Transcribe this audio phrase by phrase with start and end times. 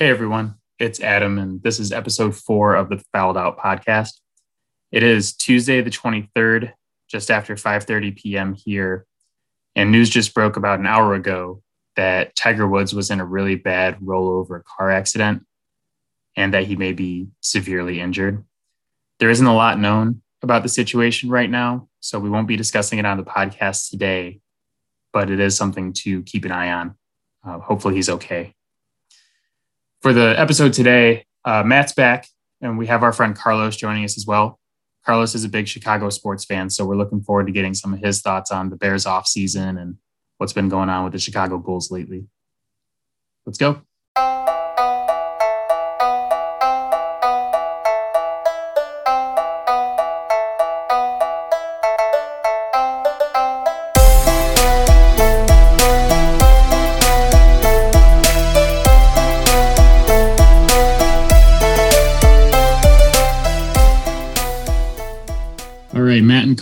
[0.00, 4.12] Hey everyone, it's Adam, and this is episode four of the Fouled Out podcast.
[4.90, 6.72] It is Tuesday the 23rd,
[7.06, 8.54] just after 5:30 p.m.
[8.54, 9.04] here,
[9.76, 11.62] and news just broke about an hour ago
[11.96, 15.44] that Tiger Woods was in a really bad rollover car accident
[16.34, 18.42] and that he may be severely injured.
[19.18, 22.98] There isn't a lot known about the situation right now, so we won't be discussing
[22.98, 24.40] it on the podcast today,
[25.12, 26.94] but it is something to keep an eye on.
[27.46, 28.54] Uh, hopefully, he's okay.
[30.00, 32.26] For the episode today, uh, Matt's back,
[32.62, 34.58] and we have our friend Carlos joining us as well.
[35.04, 38.00] Carlos is a big Chicago sports fan, so we're looking forward to getting some of
[38.00, 39.96] his thoughts on the Bears offseason and
[40.38, 42.24] what's been going on with the Chicago Bulls lately.
[43.44, 43.82] Let's go.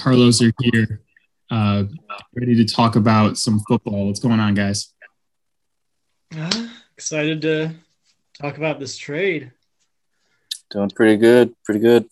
[0.09, 1.03] Carlos are here,
[1.51, 1.85] uh,
[2.35, 4.07] ready to talk about some football.
[4.07, 4.95] What's going on, guys?
[6.35, 7.75] Uh, excited to
[8.41, 9.53] talk about this trade.
[10.71, 11.55] Doing pretty good.
[11.63, 12.09] Pretty good.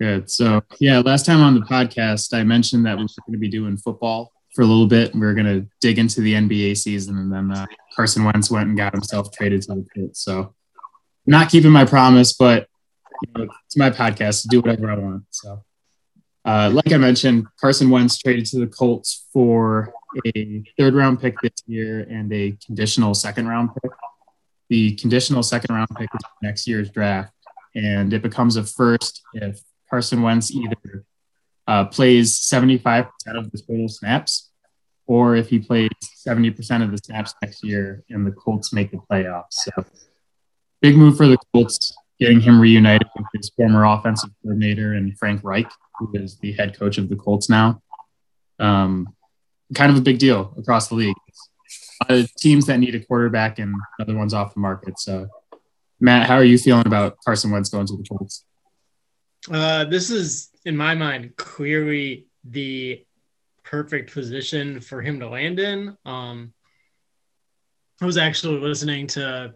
[0.00, 0.30] Good.
[0.30, 3.50] So, yeah, last time on the podcast, I mentioned that we were going to be
[3.50, 5.12] doing football for a little bit.
[5.12, 8.68] We were going to dig into the NBA season, and then uh, Carson Wentz went
[8.68, 10.16] and got himself traded to the pit.
[10.16, 10.54] So,
[11.26, 12.68] not keeping my promise, but
[13.22, 15.24] you know, it's my podcast to do whatever I want.
[15.28, 15.62] So,
[16.48, 19.92] uh, like I mentioned, Carson Wentz traded to the Colts for
[20.24, 23.92] a third round pick this year and a conditional second round pick.
[24.70, 27.34] The conditional second round pick is next year's draft,
[27.74, 29.60] and it becomes a first if
[29.90, 31.04] Carson Wentz either
[31.66, 34.50] uh, plays 75% of the total snaps
[35.06, 35.90] or if he plays
[36.26, 39.52] 70% of the snaps next year and the Colts make the playoffs.
[39.52, 39.84] So,
[40.80, 45.42] big move for the Colts, getting him reunited with his former offensive coordinator and Frank
[45.44, 47.82] Reich who is the head coach of the Colts now.
[48.58, 49.08] Um,
[49.74, 51.16] kind of a big deal across the league.
[52.38, 54.98] Teams that need a quarterback and other ones off the market.
[54.98, 55.28] So,
[56.00, 58.44] Matt, how are you feeling about Carson Wentz going to the Colts?
[59.50, 63.04] Uh, this is, in my mind, clearly the
[63.64, 65.96] perfect position for him to land in.
[66.04, 66.52] Um,
[68.00, 69.54] I was actually listening to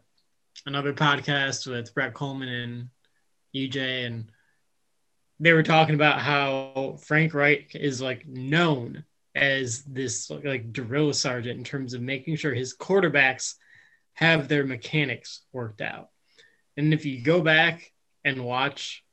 [0.67, 2.89] another podcast with Brett Kollmann and
[3.55, 4.31] EJ, and
[5.41, 11.59] they were talking about how Frank Reich is like known as this like drill sergeant
[11.59, 13.55] in terms of making sure his quarterbacks
[14.15, 16.11] have their mechanics worked out.
[16.77, 17.93] And if you go back
[18.25, 19.05] and watch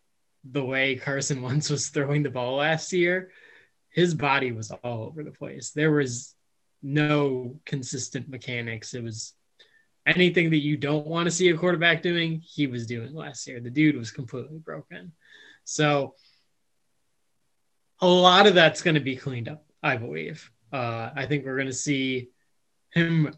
[0.43, 3.31] the way Carson Wentz was throwing the ball last year,
[3.89, 5.71] his body was all over the place.
[5.71, 6.35] There was
[6.81, 8.93] no consistent mechanics.
[8.93, 9.33] It was
[10.15, 13.59] anything that you don't want to see a quarterback doing, he was doing last year.
[13.59, 15.11] The dude was completely broken.
[15.63, 16.15] So
[18.01, 20.49] a lot of that's going to be cleaned up, I believe.
[20.71, 22.29] Uh, I think we're going to see
[22.91, 23.33] him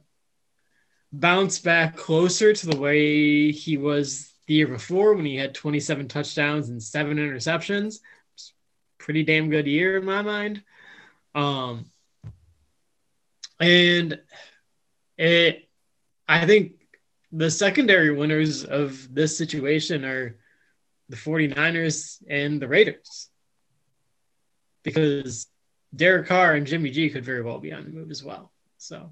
[1.11, 6.07] bounce back closer to the way he was the year before when he had 27
[6.07, 7.99] touchdowns and seven interceptions.
[8.97, 10.63] Pretty damn good year in my mind.
[11.33, 11.85] Um,
[13.59, 14.19] and
[15.17, 15.69] it,
[16.31, 16.75] I think
[17.33, 20.37] the secondary winners of this situation are
[21.09, 23.27] the 49ers and the Raiders
[24.81, 25.47] because
[25.93, 28.53] Derek Carr and Jimmy G could very well be on the move as well.
[28.77, 29.11] So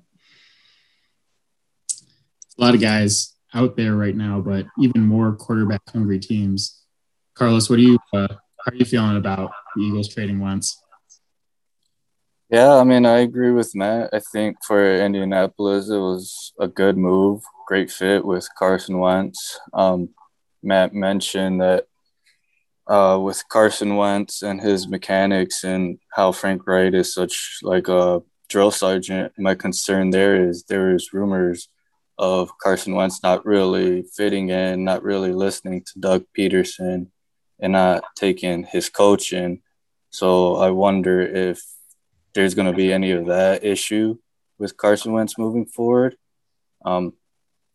[2.58, 6.86] a lot of guys out there right now, but even more quarterback hungry teams.
[7.34, 10.82] Carlos, what do you uh, how are you feeling about the Eagles trading Wentz?
[12.50, 14.10] Yeah, I mean, I agree with Matt.
[14.12, 19.60] I think for Indianapolis, it was a good move, great fit with Carson Wentz.
[19.74, 20.10] Um,
[20.64, 21.86] Matt mentioned that
[22.88, 28.22] uh, with Carson Wentz and his mechanics and how Frank Reich is such like a
[28.50, 29.34] drill sergeant.
[29.38, 31.70] My concern there is there is rumors
[32.18, 37.08] of Carson Wentz not really fitting in, not really listening to Doug Pederson,
[37.60, 39.62] and not taking his coaching.
[40.10, 41.62] So I wonder if
[42.34, 44.18] there's going to be any of that issue
[44.58, 46.16] with Carson Wentz moving forward.
[46.86, 47.14] Um,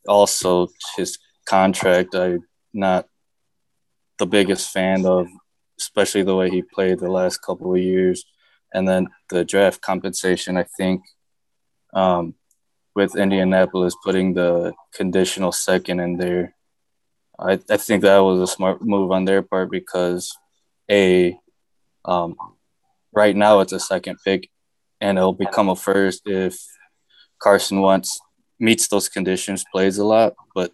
[0.07, 3.09] also, his contract, I'm not
[4.19, 5.27] the biggest fan of,
[5.79, 8.25] especially the way he played the last couple of years.
[8.73, 11.03] And then the draft compensation, I think,
[11.93, 12.35] um,
[12.95, 16.55] with Indianapolis putting the conditional second in there,
[17.39, 20.37] I, I think that was a smart move on their part because,
[20.91, 21.39] A,
[22.05, 22.37] um,
[23.15, 24.49] right now it's a second pick
[25.01, 26.59] and it'll become a first if
[27.39, 28.21] Carson Wentz
[28.59, 30.35] meets those conditions, plays a lot.
[30.55, 30.73] But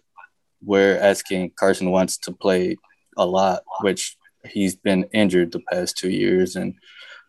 [0.63, 2.77] we're asking Carson Wentz to play
[3.17, 6.75] a lot, which he's been injured the past two years, and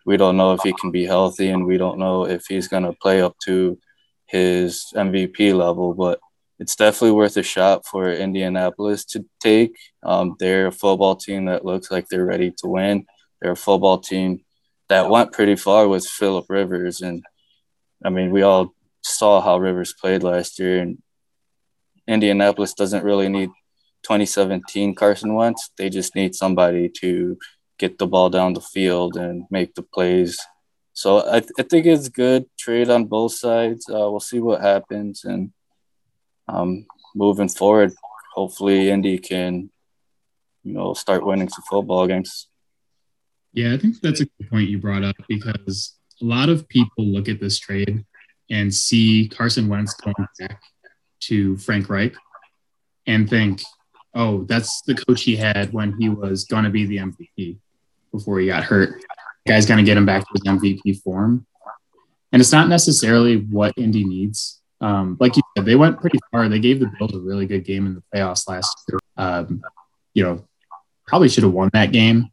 [0.07, 2.85] we don't know if he can be healthy, and we don't know if he's going
[2.85, 3.79] to play up to
[4.27, 5.95] his MVP level.
[5.95, 6.21] But
[6.59, 9.77] it's definitely worth a shot for Indianapolis to take.
[10.03, 13.07] Um, they're a football team that looks like they're ready to win.
[13.41, 14.45] They're a football team
[14.93, 17.25] that went pretty far with Philip Rivers, and
[18.05, 20.99] I mean, we all saw how Rivers played last year, and
[22.07, 23.49] Indianapolis doesn't really need
[24.03, 25.71] 2017 Carson Wentz.
[25.79, 27.39] They just need somebody to
[27.79, 30.39] get the ball down the field and make the plays.
[30.93, 33.89] So I, th- I think it's good trade on both sides.
[33.89, 35.55] Uh, we'll see what happens, and
[36.49, 36.85] um,
[37.15, 37.95] moving forward,
[38.35, 39.71] hopefully Indy can,
[40.63, 42.49] you know, start winning some football games.
[43.53, 47.05] Yeah, I think that's a good point you brought up because a lot of people
[47.05, 48.05] look at this trade
[48.51, 50.61] and see Carson Wentz going back
[51.21, 52.15] to Frank Reich
[53.07, 53.63] and think,
[54.15, 57.59] oh, that's the coach he had when he was going to be the MVP
[58.13, 59.03] before he got hurt.
[59.47, 61.47] Guy's going to get him back to his MVP form.
[62.33, 64.61] And it's not necessarily what Indy needs.
[64.81, 66.49] Um, like you said, they went pretty far.
[66.49, 68.99] They gave the Bills a really good game in the playoffs last year.
[69.17, 69.63] Um,
[70.15, 70.45] you know,
[71.07, 72.32] probably should have won that game,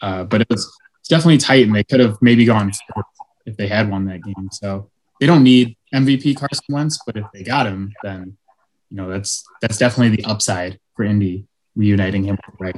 [0.00, 0.70] uh, but it was
[1.08, 2.70] definitely tight, and they could have maybe gone
[3.46, 4.48] if they had won that game.
[4.52, 4.90] So
[5.20, 8.36] they don't need MVP Carson Wentz, but if they got him, then
[8.90, 11.46] you know that's that's definitely the upside for Indy
[11.76, 12.76] reuniting him right.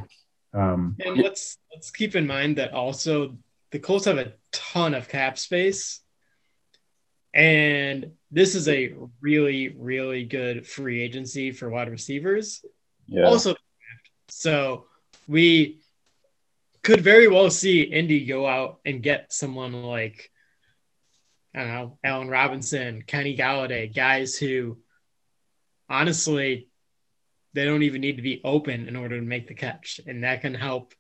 [0.53, 3.37] Um, and let's let's keep in mind that also
[3.71, 6.01] the Colts have a ton of cap space,
[7.35, 12.65] and this is a really really good free agency for wide receivers.
[13.07, 13.25] Yeah.
[13.25, 13.55] Also,
[14.29, 14.87] so
[15.27, 15.80] we
[16.83, 20.31] could very well see Indy go out and get someone like
[21.55, 24.79] I don't know, Allen Robinson, Kenny Golladay, guys who
[25.89, 26.69] honestly
[27.53, 30.01] they don't even need to be open in order to make the catch.
[30.07, 30.95] And that can help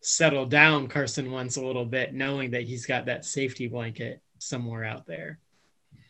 [0.00, 4.84] settle down Carson Wentz a little bit, knowing that he's got that safety blanket somewhere
[4.84, 5.38] out there.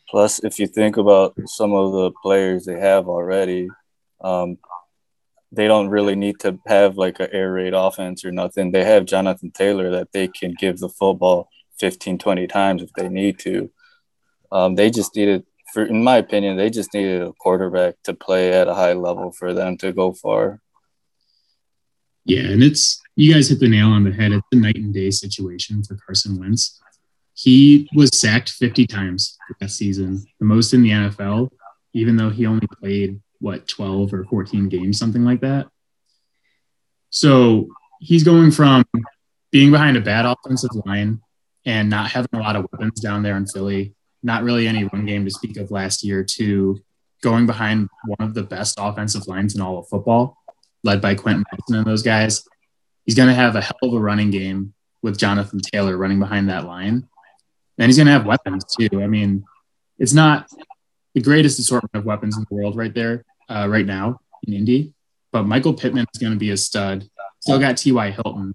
[0.08, 3.68] Plus, if you think about some of the players they have already,
[4.22, 4.56] um,
[5.52, 8.72] they don't really need to have like an air raid offense or nothing.
[8.72, 13.08] They have Jonathan Taylor that they can give the football 15, 20 times if they
[13.08, 13.70] need to.
[14.50, 15.44] Um, they just needed,
[15.74, 19.30] for in my opinion, they just needed a quarterback to play at a high level
[19.30, 20.60] for them to go far.
[22.24, 24.32] Yeah, and it's you guys hit the nail on the head.
[24.32, 26.80] It's a night and day situation for Carson Wentz.
[27.34, 31.50] He was sacked 50 times last season, the most in the NFL,
[31.94, 35.66] even though he only played what 12 or 14 games, something like that.
[37.10, 37.68] So
[38.00, 38.84] he's going from
[39.50, 41.20] being behind a bad offensive line
[41.66, 45.04] and not having a lot of weapons down there in Philly, not really any run
[45.04, 46.80] game to speak of last year, to
[47.20, 50.38] going behind one of the best offensive lines in all of football,
[50.84, 52.44] led by Quenton Nelson and those guys.
[53.04, 56.48] He's going to have a hell of a running game with Jonathan Taylor running behind
[56.48, 57.08] that line.
[57.78, 59.02] And he's going to have weapons too.
[59.02, 59.44] I mean,
[59.98, 60.48] it's not
[61.14, 64.92] the greatest assortment of weapons in the world right there, uh, right now in Indy.
[65.30, 67.08] But Michael Pittman is going to be a stud.
[67.40, 68.10] Still got T.Y.
[68.10, 68.54] Hilton.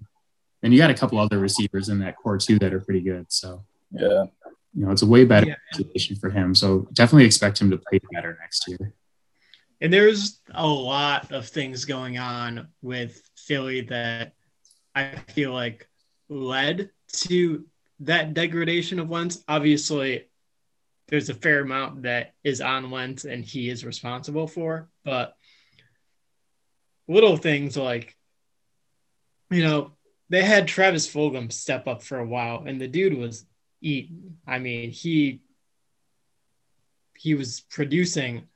[0.62, 3.26] And you got a couple other receivers in that core too that are pretty good.
[3.28, 4.24] So, yeah,
[4.74, 5.54] you know, it's a way better yeah.
[5.72, 6.54] situation for him.
[6.54, 8.94] So, definitely expect him to play better next year.
[9.80, 14.32] And there's a lot of things going on with Philly that
[14.94, 15.88] I feel like
[16.28, 17.64] led to
[18.00, 19.44] that degradation of Wentz.
[19.46, 20.24] Obviously,
[21.08, 25.34] there's a fair amount that is on Wentz and he is responsible for, but
[27.08, 28.14] little things like,
[29.50, 29.92] you know,
[30.28, 33.46] they had Travis Fulgham step up for a while, and the dude was
[33.80, 34.36] eating.
[34.46, 35.40] I mean, he
[37.16, 38.46] he was producing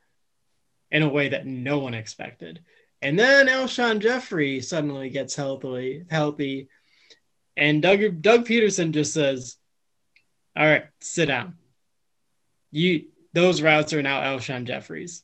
[0.90, 2.60] in a way that no one expected.
[3.00, 6.68] And then Alshon Jeffery suddenly gets healthily healthy,
[7.56, 9.56] and Doug Doug Pederson just says,
[10.54, 11.56] "All right, sit down
[12.72, 15.22] you those routes are now Alshon Jeffery's.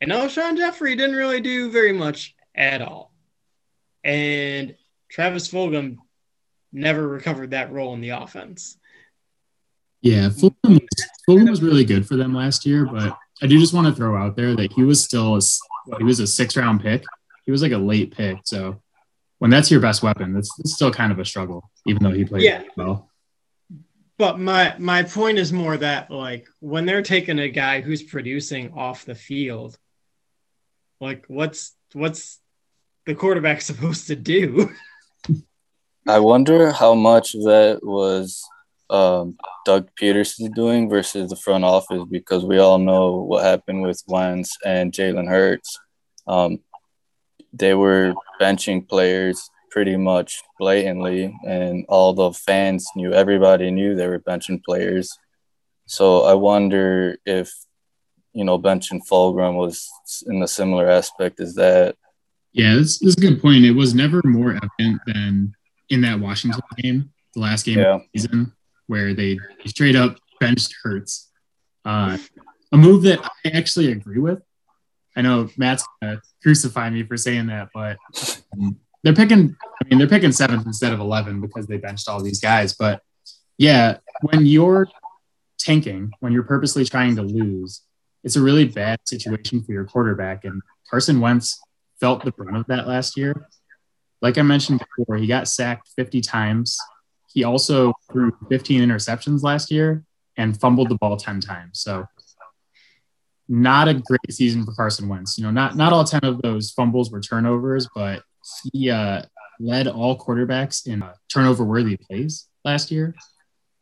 [0.00, 3.12] And Alshon Jeffery didn't really do very much at all.
[4.04, 4.76] And
[5.10, 5.96] Travis Fulgham
[6.72, 8.78] never recovered that role in the offense.
[10.02, 10.86] Yeah, Fulgham,
[11.28, 14.16] Fulgham was really good for them last year, but I do just want to throw
[14.16, 17.04] out there that he was still a, he was a six round pick.
[17.44, 18.38] He was like a late pick.
[18.44, 18.80] So
[19.38, 22.24] when that's your best weapon, that's, that's still kind of a struggle, even though he
[22.24, 22.62] played yeah.
[22.76, 23.10] well.
[24.18, 28.72] But my my point is more that like when they're taking a guy who's producing
[28.72, 29.78] off the field,
[31.00, 32.40] like what's what's
[33.04, 34.70] the quarterback supposed to do?
[36.08, 38.42] I wonder how much that was
[38.88, 43.82] um, Doug Pederson is doing versus the front office because we all know what happened
[43.82, 45.78] with Wentz and Jalen Hurts.
[46.26, 46.60] Um,
[47.52, 54.06] they were benching players pretty much blatantly, and all the fans knew, everybody knew they
[54.06, 55.16] were benching players.
[55.86, 57.52] So I wonder if,
[58.32, 59.88] you know, benching Fulgham was
[60.26, 61.96] in a similar aspect as that.
[62.52, 63.64] Yeah, this, this is a good point.
[63.64, 65.54] It was never more evident than
[65.90, 67.96] in that Washington game, the last game yeah.
[67.96, 68.52] of the season,
[68.86, 71.30] where they straight up benched Hurts.
[71.84, 72.18] Uh,
[72.72, 74.42] a move that I actually agree with.
[75.14, 77.96] I know Matt's gonna crucify me for saying that, but
[78.52, 79.54] um, they're picking.
[79.62, 82.74] I mean, they're picking seventh instead of eleven because they benched all these guys.
[82.74, 83.02] But
[83.56, 84.88] yeah, when you're
[85.58, 87.82] tanking, when you're purposely trying to lose,
[88.24, 90.44] it's a really bad situation for your quarterback.
[90.44, 90.60] And
[90.90, 91.56] Carson Wentz
[92.00, 93.46] felt the brunt of that last year.
[94.22, 96.76] Like I mentioned before, he got sacked 50 times.
[97.32, 100.02] He also threw 15 interceptions last year
[100.36, 101.78] and fumbled the ball 10 times.
[101.78, 102.06] So
[103.48, 105.38] not a great season for Carson Wentz.
[105.38, 108.24] You know, not not all 10 of those fumbles were turnovers, but
[108.72, 109.22] he uh,
[109.60, 113.14] led all quarterbacks in uh, turnover worthy plays last year,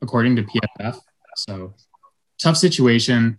[0.02, 0.98] according to PFF.
[1.36, 1.74] So
[2.38, 3.38] tough situation,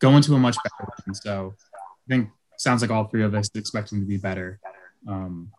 [0.00, 1.14] going to a much better one.
[1.14, 4.60] So I think sounds like all three of us expect him to be better.
[5.08, 5.50] Um,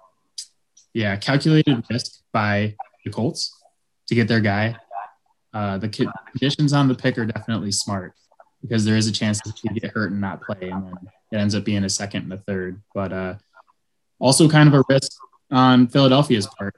[0.93, 3.51] yeah, calculated risk by the Colts
[4.07, 4.75] to get their guy.
[5.53, 5.89] Uh, the
[6.31, 8.13] conditions on the pick are definitely smart
[8.61, 10.95] because there is a chance that he get hurt and not play, and then
[11.31, 12.81] it ends up being a second and a third.
[12.93, 13.35] But uh,
[14.19, 15.11] also kind of a risk
[15.51, 16.75] on Philadelphia's part.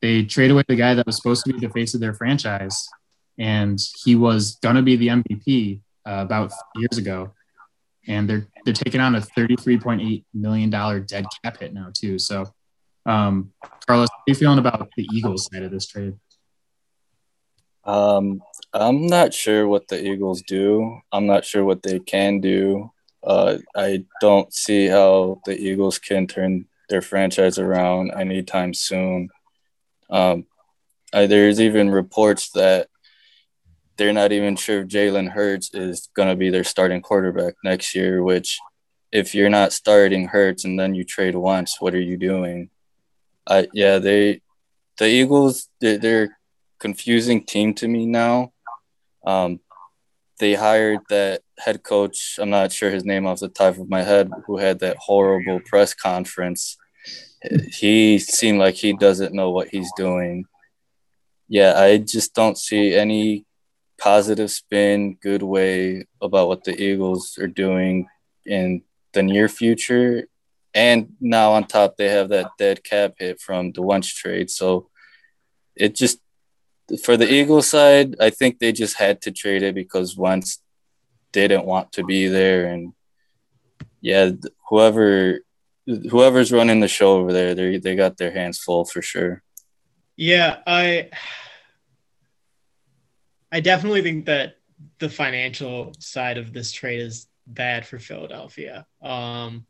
[0.00, 2.88] They trade away the guy that was supposed to be the face of their franchise
[3.38, 7.32] and he was going to be the MVP uh, about years ago.
[8.08, 11.90] And they're they're taking on a thirty-three point eight million dollar dead cap hit now
[11.94, 12.18] too.
[12.18, 12.52] So,
[13.06, 13.52] um,
[13.86, 16.14] Carlos, how are you feeling about the Eagles side of this trade?
[17.84, 18.42] Um,
[18.72, 21.00] I'm not sure what the Eagles do.
[21.12, 22.91] I'm not sure what they can do.
[23.24, 29.28] Uh, I don't see how the Eagles can turn their franchise around anytime soon.
[30.10, 30.46] Um,
[31.12, 32.88] I, there's even reports that
[33.96, 37.94] they're not even sure if Jalen Hurts is going to be their starting quarterback next
[37.94, 38.58] year, which
[39.12, 42.70] if you're not starting Hurts and then you trade Wentz, what are you doing?
[43.46, 44.40] I yeah, they
[44.98, 46.38] the Eagles they're, they're
[46.78, 48.52] confusing team to me now.
[49.24, 49.60] Um,
[50.38, 52.38] they hired that head coach.
[52.40, 55.60] I'm not sure his name off the top of my head, who had that horrible
[55.60, 56.76] press conference.
[57.70, 60.44] He seemed like he doesn't know what he's doing.
[61.48, 63.44] Yeah, I just don't see any
[63.98, 68.06] positive spin, good way about what the Eagles are doing
[68.46, 70.28] in the near future.
[70.74, 74.50] And now on top, they have that dead cap hit from the Wentz trade.
[74.50, 74.88] So
[75.76, 76.18] it just,
[77.04, 80.61] for the Eagles side, I think they just had to trade it because Wentz
[81.32, 82.66] didn't want to be there.
[82.66, 82.92] And
[84.00, 84.30] yeah,
[84.68, 85.40] whoever
[85.86, 89.42] whoever's running the show over there, they they got their hands full for sure.
[90.16, 91.10] Yeah, I
[93.50, 94.56] I definitely think that
[94.98, 98.86] the financial side of this trade is bad for Philadelphia.
[99.02, 99.66] Um,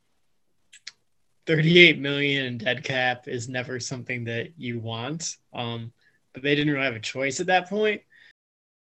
[1.46, 5.36] 38 million in dead cap is never something that you want.
[5.52, 5.92] Um,
[6.32, 8.02] but they didn't really have a choice at that point.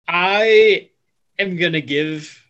[0.08, 0.90] I
[1.38, 2.42] am going to give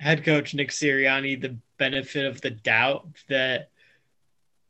[0.00, 3.70] head coach Nick Sirianni the benefit of the doubt that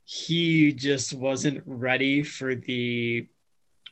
[0.05, 3.27] he just wasn't ready for the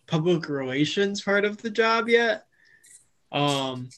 [0.07, 2.47] public relations part of the job yet.
[3.33, 3.91] Um,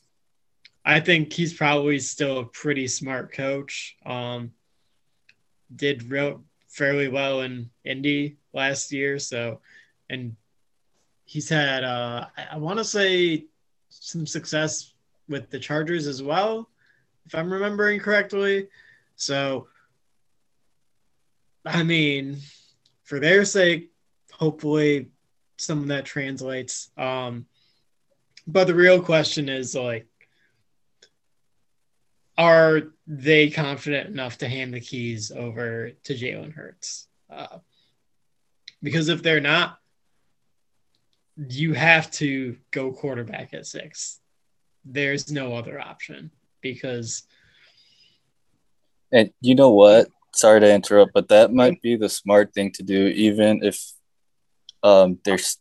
[0.85, 3.97] I think he's probably still a pretty smart coach.
[4.05, 4.53] Um,
[5.77, 9.61] did real fairly well in Indy last year, so
[10.09, 10.35] and
[11.25, 13.45] he's had uh, I, I want to say
[13.91, 14.95] some success
[15.29, 16.71] with the Chargers as well,
[17.29, 18.69] if I'm remembering correctly.
[19.17, 19.69] So,
[21.65, 22.39] I mean,
[23.05, 23.93] for their sake,
[24.33, 25.11] hopefully
[25.59, 26.91] some of that translates.
[26.97, 27.45] Um,
[28.47, 30.07] but the real question is like,
[32.39, 37.09] are they confident enough to hand the keys over to Jalen Hurts?
[37.29, 37.59] Uh,
[38.83, 39.79] because if they're not,
[41.37, 44.19] you have to go quarterback at six.
[44.87, 47.25] There's no other option because.
[49.13, 50.09] And you know what?
[50.35, 53.93] Sorry to interrupt, but that might be the smart thing to do, even if
[54.83, 55.59] um, there's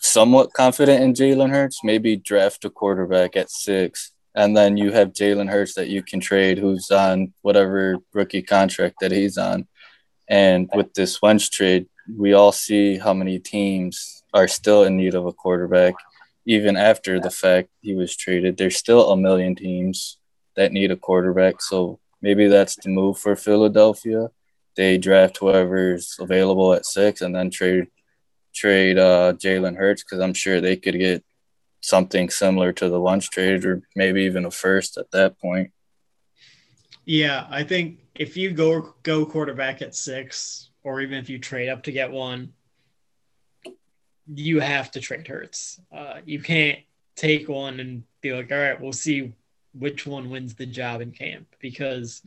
[0.00, 5.12] somewhat confident in Jalen Hurts, maybe draft a quarterback at six, and then you have
[5.12, 9.66] Jalen Hurts that you can trade, who's on whatever rookie contract that he's on.
[10.28, 11.86] And with this Wentz trade,
[12.16, 15.94] we all see how many teams are still in need of a quarterback.
[16.46, 20.18] Even after the fact he was traded, there's still a million teams
[20.56, 21.60] that need a quarterback.
[21.62, 24.30] So maybe that's the move for Philadelphia.
[24.76, 27.88] They draft whoever's available at six and then trade
[28.54, 31.24] trade uh, Jalen Hurts because I'm sure they could get
[31.80, 35.70] something similar to the lunch trade or maybe even a first at that point.
[37.04, 41.68] Yeah, I think if you go go quarterback at six, or even if you trade
[41.68, 42.52] up to get one,
[44.26, 45.80] you have to trade Hurts.
[45.92, 46.78] Uh, you can't
[47.16, 49.32] take one and be like, all right, we'll see
[49.72, 52.22] which one wins the job in camp because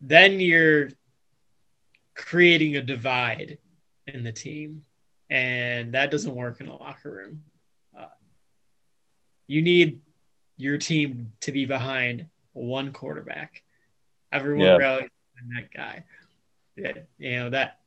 [0.00, 0.88] then you're
[2.14, 3.58] creating a divide
[4.06, 4.82] in the team,
[5.30, 7.42] and that doesn't work in a locker room.
[7.98, 8.06] Uh,
[9.46, 10.00] you need
[10.56, 13.62] your team to be behind one quarterback.
[14.32, 14.76] Everyone yeah.
[14.76, 15.10] rallies
[15.54, 16.04] that guy.
[16.76, 17.80] Yeah, you know that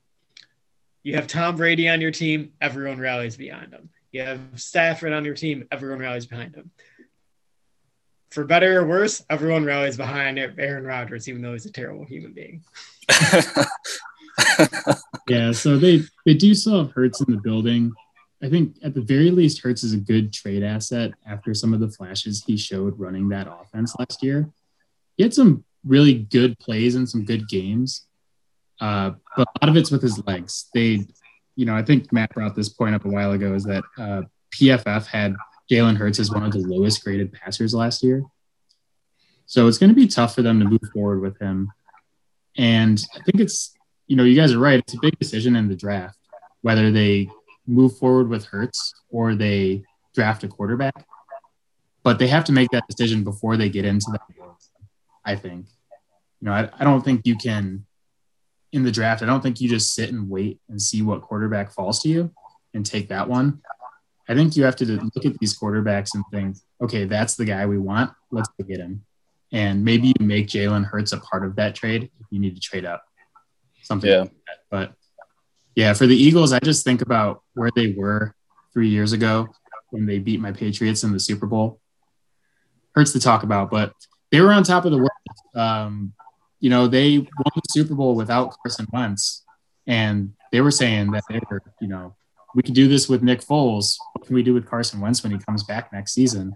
[1.07, 3.87] you have Tom Brady on your team, everyone rallies behind him.
[4.11, 6.69] You have Stafford on your team, everyone rallies behind him.
[8.29, 12.33] For better or worse, everyone rallies behind Aaron Rodgers, even though he's a terrible human
[12.33, 12.61] being.
[15.29, 17.93] yeah, so they they do still have Hurts in the building.
[18.43, 21.79] I think at the very least, Hurts is a good trade asset after some of
[21.79, 24.49] the flashes he showed running that offense last year.
[25.15, 28.07] He had some really good plays and some good games,
[28.79, 30.69] uh, but a lot of it's with his legs.
[30.73, 31.05] They,
[31.55, 34.21] you know, I think Matt brought this point up a while ago is that uh,
[34.53, 35.35] PFF had
[35.69, 38.23] Jalen Hurts as one of the lowest graded passers last year.
[39.45, 41.71] So it's going to be tough for them to move forward with him.
[42.57, 43.73] And I think it's,
[44.07, 44.79] you know, you guys are right.
[44.79, 46.17] It's a big decision in the draft
[46.61, 47.29] whether they
[47.65, 51.05] move forward with Hurts or they draft a quarterback.
[52.03, 54.21] But they have to make that decision before they get into that.
[55.23, 55.67] I think.
[56.41, 57.85] You know, I, I don't think you can
[58.73, 59.23] in the draft.
[59.23, 62.31] I don't think you just sit and wait and see what quarterback falls to you
[62.73, 63.61] and take that one.
[64.29, 67.65] I think you have to look at these quarterbacks and think, okay, that's the guy
[67.65, 68.11] we want.
[68.29, 69.05] Let's go get him.
[69.53, 72.61] And maybe you make Jalen Hurts a part of that trade if you need to
[72.61, 73.03] trade up.
[73.83, 74.19] Something yeah.
[74.21, 74.57] like that.
[74.69, 74.93] But
[75.75, 78.35] yeah, for the Eagles, I just think about where they were
[78.73, 79.47] three years ago
[79.91, 81.79] when they beat my Patriots in the Super Bowl.
[82.95, 83.93] Hurts to talk about, but
[84.31, 85.11] they were on top of the world.
[85.55, 86.13] Um,
[86.59, 89.43] you know, they won the Super Bowl without Carson Wentz,
[89.85, 92.15] and they were saying that they were, you know,
[92.55, 93.97] we could do this with Nick Foles.
[94.13, 96.55] What can we do with Carson Wentz when he comes back next season?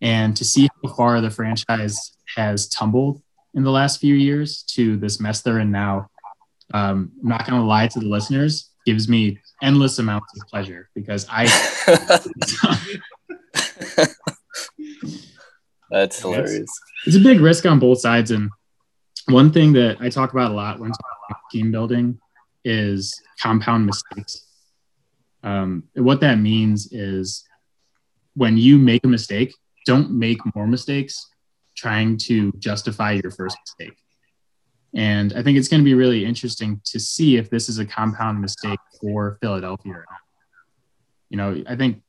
[0.00, 3.22] And to see how far the franchise has tumbled
[3.54, 6.10] in the last few years to this mess they're in now,
[6.74, 10.90] um, I'm not going to lie to the listeners, gives me endless amounts of pleasure
[10.94, 11.46] because I.
[15.90, 16.60] That's hilarious.
[16.60, 18.30] It's, it's, a big risk on both sides.
[18.30, 18.50] And
[19.26, 20.92] one thing that I talk about a lot when
[21.50, 22.18] team building
[22.64, 24.46] is compound mistakes.
[25.42, 27.44] Um, what that means is
[28.34, 29.54] when you make a mistake,
[29.86, 31.26] don't make more mistakes
[31.76, 33.96] trying to justify your first mistake.
[34.94, 37.84] And I think it's going to be really interesting to see if this is a
[37.84, 40.04] compound mistake for Philadelphia.
[41.30, 42.02] You know, I think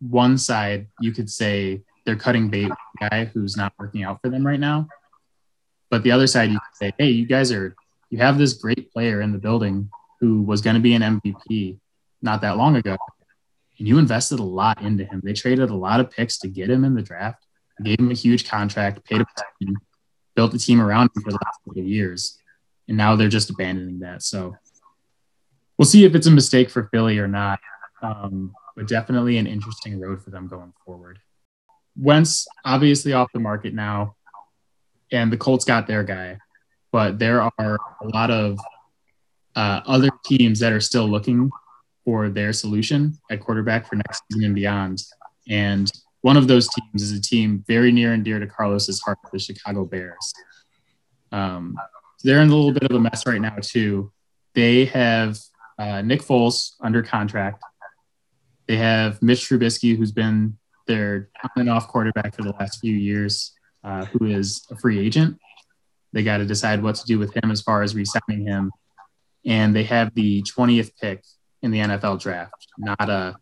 [0.00, 4.46] one side you could say they're cutting bait guy who's not working out for them
[4.46, 4.88] right now.
[5.90, 7.74] But the other side, you could say, hey, you guys are,
[8.10, 11.78] you have this great player in the building who was going to be an MVP
[12.22, 12.96] not that long ago.
[13.78, 15.20] And you invested a lot into him.
[15.24, 17.44] They traded a lot of picks to get him in the draft,
[17.82, 19.22] gave him a huge contract, paid
[19.60, 19.76] him,
[20.36, 22.38] built the team around him for the last couple of years.
[22.88, 24.22] And now they're just abandoning that.
[24.22, 24.54] So
[25.78, 27.58] we'll see if it's a mistake for Philly or not.
[28.02, 31.18] Um, but definitely an interesting road for them going forward.
[31.96, 34.16] Wentz obviously off the market now,
[35.12, 36.38] and the Colts got their guy,
[36.92, 38.58] but there are a lot of
[39.56, 41.50] uh, other teams that are still looking
[42.04, 45.02] for their solution at quarterback for next season and beyond.
[45.48, 45.90] And
[46.22, 49.38] one of those teams is a team very near and dear to Carlos's heart, the
[49.38, 50.32] Chicago Bears.
[51.32, 51.76] Um,
[52.22, 54.12] they're in a little bit of a mess right now too.
[54.54, 55.38] They have
[55.78, 57.62] uh, Nick Foles under contract.
[58.66, 62.94] They have Mitch Trubisky, who's been their on and off quarterback for the last few
[62.94, 63.52] years,
[63.84, 65.38] uh, who is a free agent.
[66.12, 68.72] They got to decide what to do with him as far as re-signing him.
[69.46, 71.24] And they have the 20th pick
[71.62, 73.36] in the NFL draft, not a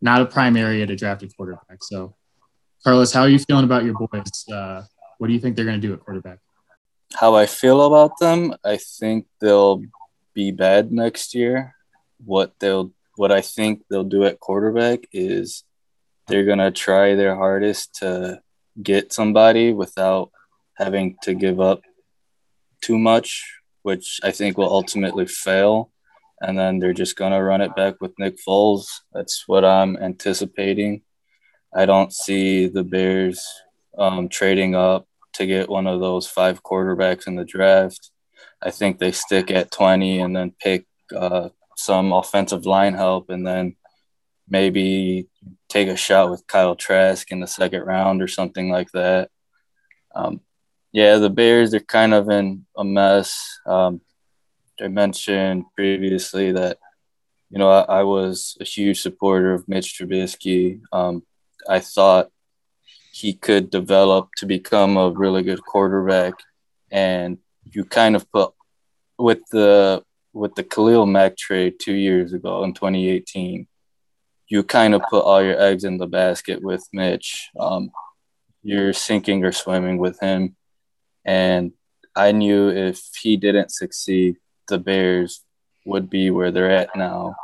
[0.00, 1.82] not a prime area to draft a quarterback.
[1.82, 2.14] So,
[2.82, 4.48] Carlos, how are you feeling about your boys?
[4.50, 4.82] Uh,
[5.18, 6.38] what do you think they're going to do at quarterback?
[7.12, 9.82] How I feel about them, I think they'll
[10.32, 11.74] be bad next year.
[12.24, 15.64] What they'll what I think they'll do at quarterback is
[16.28, 18.40] they're going to try their hardest to
[18.82, 20.30] get somebody without
[20.76, 21.82] having to give up
[22.80, 25.90] too much, which I think will ultimately fail.
[26.42, 28.86] and then they're just going to run it back with Nick Foles.
[29.12, 31.02] That's what I'm anticipating.
[31.74, 33.46] I don't see the Bears
[33.98, 38.10] um, trading up to get one of those five quarterbacks in the draft.
[38.62, 43.46] I think they stick at 20 and then pick uh, some offensive line help and
[43.46, 43.76] then
[44.48, 45.28] maybe
[45.70, 49.30] take a shot with Kyle Trask in the second round or something like that.
[50.14, 50.40] Um,
[50.92, 53.60] yeah, the Bears, they're kind of in a mess.
[53.64, 54.00] Um,
[54.82, 56.78] I mentioned previously that,
[57.48, 60.80] you know, I, I, was a huge supporter of Mitch Trubisky.
[60.92, 61.22] Um,
[61.68, 62.30] I thought
[63.12, 66.34] he could develop to become a really good quarterback.
[66.90, 68.52] And you kind of put
[69.18, 70.02] with the
[70.32, 73.66] with the Khalil Mack trade two years ago in 2018,
[74.50, 77.48] you kind of put all your eggs in the basket with Mitch.
[77.58, 77.90] Um,
[78.62, 80.56] you're sinking or swimming with him.
[81.24, 81.72] And
[82.16, 84.36] I knew if he didn't succeed,
[84.66, 85.44] the Bears
[85.86, 87.36] would be where they're at now.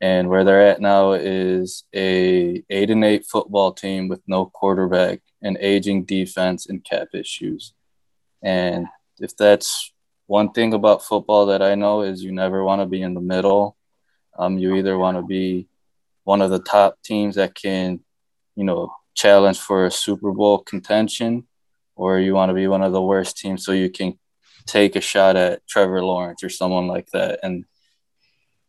[0.00, 5.20] And where they're at now is a eight and eight football team with no quarterback,
[5.42, 7.74] an aging defense, and cap issues.
[8.40, 8.86] And
[9.18, 9.92] if that's
[10.26, 13.20] one thing about football that I know is you never want to be in the
[13.20, 13.76] middle.
[14.38, 15.68] Um, you either want to be
[16.24, 18.00] one of the top teams that can,
[18.56, 21.46] you know, challenge for a Super Bowl contention,
[21.96, 24.18] or you want to be one of the worst teams so you can
[24.66, 27.40] take a shot at Trevor Lawrence or someone like that.
[27.42, 27.64] And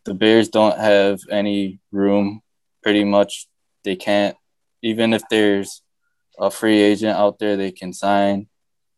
[0.05, 2.41] the Bears don't have any room.
[2.81, 3.47] Pretty much,
[3.83, 4.35] they can't.
[4.81, 5.81] Even if there's
[6.37, 8.47] a free agent out there, they can sign.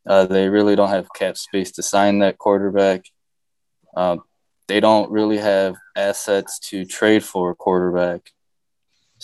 [0.08, 3.06] Uh, they really don't have cap space to sign that quarterback.
[3.96, 4.24] Um,
[4.68, 8.32] they don't really have assets to trade for a quarterback.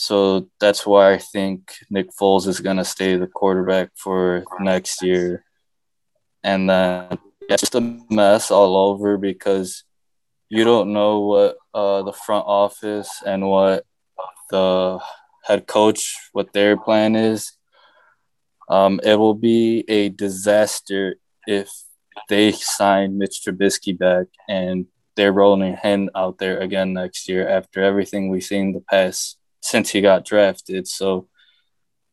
[0.02, 5.04] So that's why I think Nick Foles is going to stay the quarterback for next
[5.04, 5.46] year.
[6.44, 9.84] And then it's just a mess all over because
[10.50, 13.86] you don't know what uh, the front office and what
[14.50, 15.00] the
[15.44, 17.52] head coach what their plan is.
[18.70, 21.70] Um, it will be a disaster if
[22.28, 27.84] they sign Mitch Trubisky back and they're rolling him out there again next year after
[27.84, 30.88] everything we've seen the past since he got drafted.
[30.88, 31.28] So,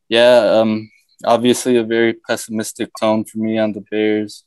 [0.08, 0.90] yeah, um,
[1.24, 4.44] obviously a very pessimistic tone for me on the Bears.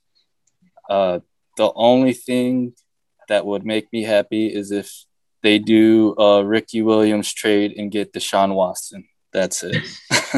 [0.90, 1.20] Uh,
[1.58, 2.74] the only thing
[3.28, 5.06] that would make me happy is if
[5.44, 9.08] they do a Ricky Williams trade and get Deshaun Watson.
[9.34, 9.84] That's it.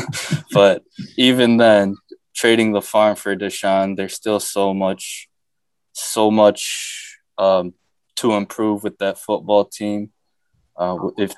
[0.51, 0.83] but
[1.17, 1.97] even then,
[2.35, 5.29] trading the farm for Deshaun, there's still so much,
[5.93, 7.73] so much um,
[8.17, 10.11] to improve with that football team.
[10.77, 11.33] Uh, if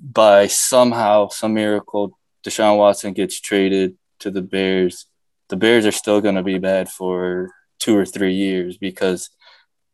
[0.00, 5.06] by somehow, some miracle, Deshaun Watson gets traded to the Bears,
[5.48, 9.30] the Bears are still going to be bad for two or three years because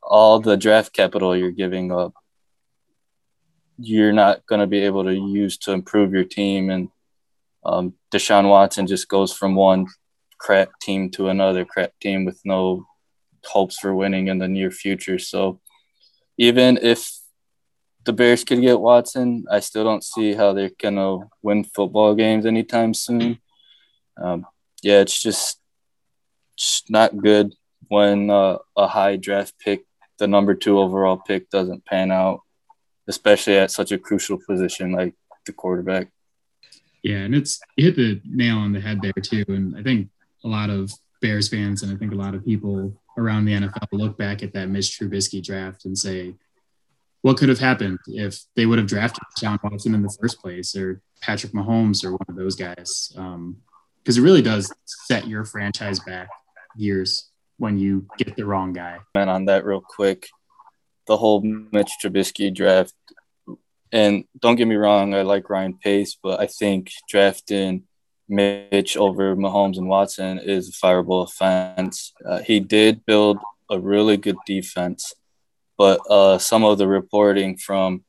[0.03, 2.15] all the draft capital you're giving up,
[3.79, 6.71] you're not going to be able to use to improve your team.
[6.71, 6.89] And
[7.65, 9.87] um, Deshaun Watson just goes from one
[10.39, 12.87] crap team to another crap team with no
[13.45, 15.19] hopes for winning in the near future.
[15.19, 15.61] So
[16.39, 17.22] even if
[18.05, 22.47] the Bears could get Watson, I still don't see how they're to win football games
[22.47, 23.39] anytime soon.
[24.21, 24.47] Um,
[24.83, 25.61] yeah, it's just,
[26.57, 27.55] just not good
[27.89, 29.85] when uh, a high draft pick,
[30.19, 32.41] the number two overall pick, doesn't pan out,
[33.09, 35.15] especially at such a crucial position like
[35.47, 36.09] the quarterback.
[37.03, 39.45] Yeah, and it's you hit the nail on the head there too.
[39.49, 40.09] And I think
[40.45, 43.89] a lot of Bears fans and I think a lot of people around the NFL
[43.93, 46.35] look back at that Mitch Trubisky draft and say,
[47.23, 50.77] what could have happened if they would have drafted John Watson in the first place
[50.77, 53.11] or Patrick Mahomes or one of those guys?
[53.13, 53.57] Because um,
[54.07, 56.29] it really does set your franchise back
[56.77, 58.99] years when you get the wrong guy.
[59.15, 60.29] And on that, real quick,
[61.07, 62.95] the whole Mitch Trubisky draft.
[63.93, 67.85] And don't get me wrong, I like Ryan Pace, but I think drafting
[68.29, 72.13] Mitch over Mahomes and Watson is a fireable offense.
[72.25, 73.39] Uh, he did build
[73.71, 75.13] a really good defense,
[75.83, 78.05] but uh, some of the reporting from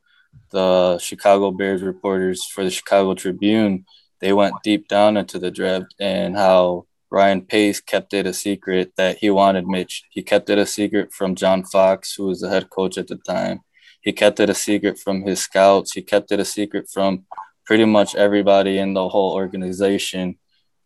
[0.51, 3.85] the Chicago Bears reporters for the Chicago Tribune,
[4.21, 8.93] they went deep down into the draft and how Ryan Pace kept it a secret
[8.97, 10.03] that he wanted Mitch.
[10.11, 13.15] He kept it a secret from John Fox, who was the head coach at the
[13.15, 13.61] time.
[14.01, 15.93] He kept it a secret from his scouts.
[15.93, 17.25] He kept it a secret from
[17.65, 20.37] pretty much everybody in the whole organization.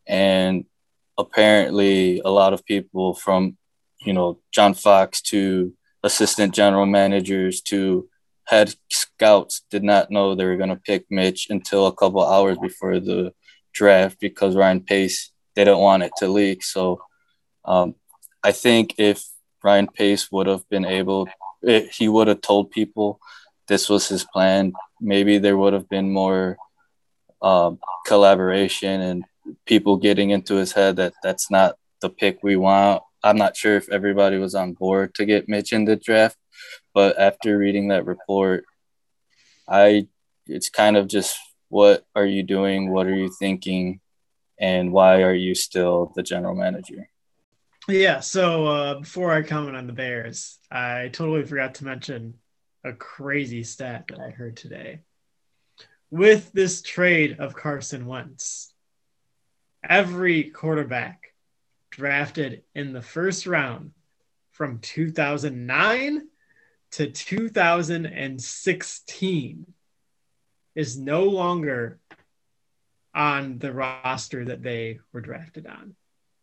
[0.08, 0.64] And
[1.18, 3.58] apparently, a lot of people from,
[4.06, 5.74] you know, John Fox to
[6.08, 8.10] assistant general managers to
[8.46, 12.58] head scouts did not know they were going to pick Mitch until a couple hours
[12.58, 13.34] before the
[13.74, 16.64] draft because Ryan Pace they don't want it to leak.
[16.64, 17.02] So
[17.66, 17.96] um,
[18.44, 19.24] I think if
[19.64, 21.28] Ryan Pace would have been able,
[21.92, 23.20] he would have told people
[23.68, 26.58] this was his plan, maybe there would have been more
[27.42, 29.26] um, collaboration and
[29.66, 33.02] people getting into his head that that's not the pick we want.
[33.28, 36.38] I'm not sure if everybody was on board to get Mitch in the draft,
[36.94, 38.64] but after reading that report,
[39.68, 40.08] I
[40.46, 41.38] it's kind of just
[41.68, 42.90] what are you doing?
[42.90, 44.00] What are you thinking?
[44.58, 47.10] And why are you still the general manager?
[47.90, 48.22] Yeah.
[48.22, 52.36] So uh, before I comment on the Bears, I totally forgot to mention
[52.86, 55.02] a crazy stat that I heard today.
[56.10, 58.74] With this trade of Carson Wentz,
[59.88, 61.27] every quarterback
[61.98, 63.92] drafted in the first round
[64.52, 66.22] from 2009
[66.92, 69.66] to 2016
[70.76, 72.00] is no longer
[73.16, 75.96] on the roster that they were drafted on.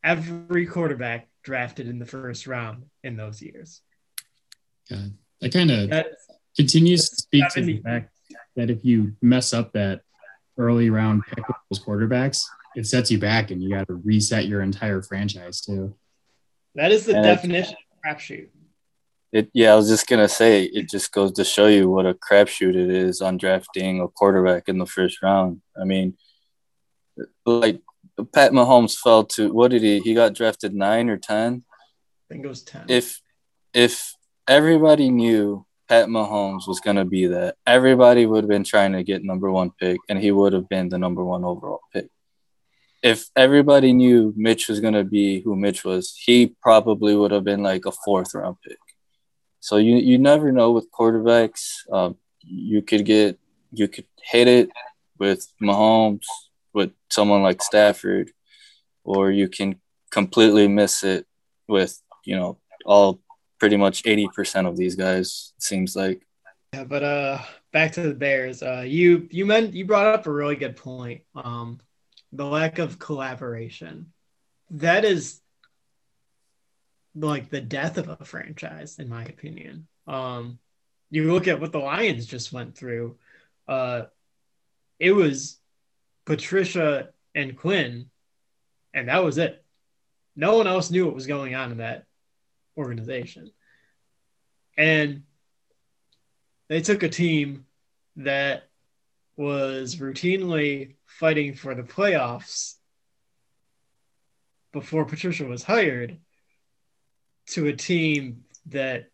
[0.03, 3.81] Every quarterback drafted in the first round in those years.
[4.91, 5.89] God, that kind of
[6.57, 8.11] continues to speak to the fact
[8.57, 10.01] that if you mess up that
[10.59, 12.43] early round pick with those quarterbacks,
[12.75, 15.95] it sets you back and you got to reset your entire franchise too.
[16.75, 18.49] That is the and definition of crapshoot.
[19.33, 22.15] It, yeah, I was just gonna say it just goes to show you what a
[22.15, 25.61] crapshoot it is on drafting a quarterback in the first round.
[25.81, 26.17] I mean,
[27.45, 27.81] like
[28.33, 29.99] Pat Mahomes fell to what did he?
[30.01, 31.65] He got drafted nine or ten.
[31.69, 32.85] I think it was ten.
[32.89, 33.21] If
[33.73, 34.15] if
[34.47, 39.25] everybody knew Pat Mahomes was gonna be that, everybody would have been trying to get
[39.25, 42.07] number one pick, and he would have been the number one overall pick.
[43.05, 47.63] If everybody knew Mitch was gonna be who Mitch was, he probably would have been
[47.63, 48.79] like a fourth round pick.
[49.61, 51.89] So you you never know with quarterbacks.
[51.93, 53.39] Um, you could get
[53.73, 54.71] you could hit it
[55.19, 56.25] with Mahomes,
[56.73, 58.31] with someone like Stafford,
[59.05, 61.27] or you can completely miss it
[61.69, 63.21] with you know all
[63.61, 65.53] pretty much eighty percent of these guys.
[65.59, 66.27] Seems like.
[66.73, 67.39] Yeah, but uh,
[67.71, 68.63] back to the Bears.
[68.63, 71.21] Uh, you you meant you brought up a really good point.
[71.35, 71.81] Um,
[72.35, 74.13] the lack of collaboration.
[74.71, 75.41] That is
[77.15, 79.87] like the death of a franchise, in my opinion.
[80.07, 80.59] Um,
[81.11, 83.17] you look at what the Lions just went through.
[83.69, 84.03] Uh,
[84.99, 85.59] it was
[86.25, 88.11] Patricia and Quinn,
[88.93, 89.65] and that was it.
[90.35, 92.05] No one else knew what was going on in that
[92.77, 93.53] organization.
[94.77, 95.23] And
[96.69, 97.67] they took a team
[98.17, 98.69] that
[99.37, 102.75] was routinely fighting for the playoffs
[104.73, 106.19] before Patricia was hired
[107.47, 109.11] to a team that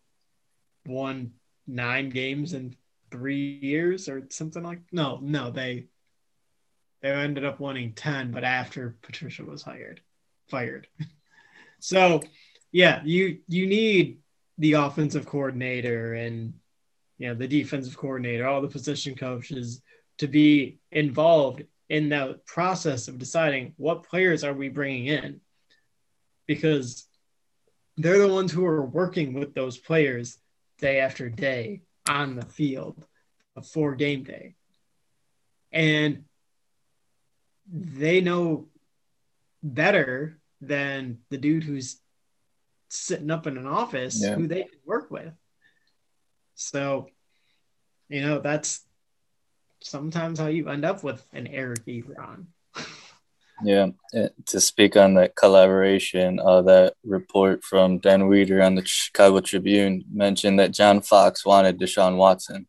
[0.85, 1.31] won
[1.67, 2.75] nine games in
[3.11, 5.85] three years or something like no no they
[7.01, 10.01] they ended up winning 10 but after patricia was hired
[10.49, 10.87] fired.
[11.83, 12.21] So
[12.71, 14.19] yeah you you need
[14.59, 16.53] the offensive coordinator and
[17.17, 19.81] you know the defensive coordinator all the position coaches
[20.21, 25.41] to be involved in that process of deciding what players are we bringing in
[26.45, 27.07] because
[27.97, 30.37] they're the ones who are working with those players
[30.77, 33.03] day after day on the field
[33.55, 34.53] before game day.
[35.71, 36.25] And
[37.67, 38.67] they know
[39.63, 41.99] better than the dude who's
[42.89, 44.35] sitting up in an office yeah.
[44.35, 45.33] who they can work with.
[46.53, 47.07] So,
[48.07, 48.85] you know, that's
[49.81, 52.45] sometimes how you end up with an Eric Ebron.
[53.63, 53.89] Yeah,
[54.47, 60.03] to speak on that collaboration, uh, that report from Dan Wiederer on the Chicago Tribune
[60.11, 62.65] mentioned that John Fox wanted Deshaun Watson.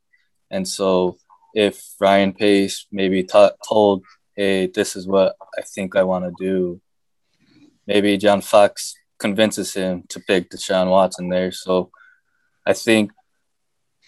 [0.51, 1.17] And so
[1.55, 4.05] if Ryan Pace maybe t- told,
[4.37, 6.81] hey, this is what I think I want to do,
[7.87, 11.53] maybe John Fox convinces him to pick Deshaun Watson there.
[11.53, 11.91] So
[12.67, 13.13] I think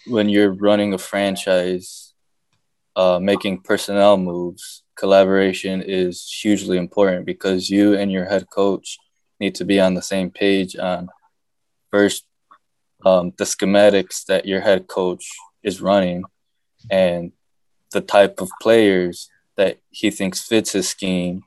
[0.05, 2.04] when you're running a franchise,
[2.95, 8.97] uh, making personnel moves, collaboration is hugely important because you and your head coach
[9.39, 11.09] need to be on the same page on
[11.91, 12.25] first
[13.05, 15.29] um, the schematics that your head coach
[15.63, 16.23] is running
[16.89, 17.31] and
[17.91, 21.43] the type of players that he thinks fits his scheme.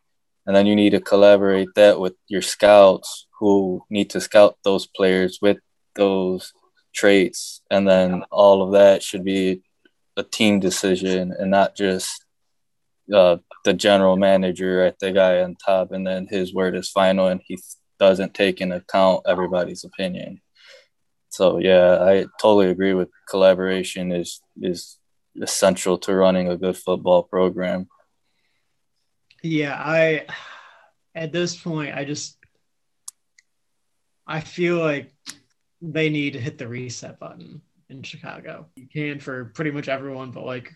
[0.47, 4.87] And then you need to collaborate that with your scouts who need to scout those
[4.87, 5.59] players with
[5.95, 6.53] those
[6.95, 7.61] traits.
[7.71, 9.63] And then all of that should be
[10.19, 12.25] a team decision and not just
[13.15, 17.29] uh, the general manager at the guy on top, and then his word is final,
[17.29, 17.59] and he
[17.99, 20.41] doesn't take into account everybody's opinion.
[21.31, 24.99] So yeah, I totally agree with collaboration is is
[25.41, 27.89] essential to running a good football program.
[29.43, 30.27] Yeah, I
[31.15, 32.37] at this point I just
[34.27, 35.15] I feel like
[35.81, 38.67] they need to hit the reset button in Chicago.
[38.77, 40.73] You can for pretty much everyone, but like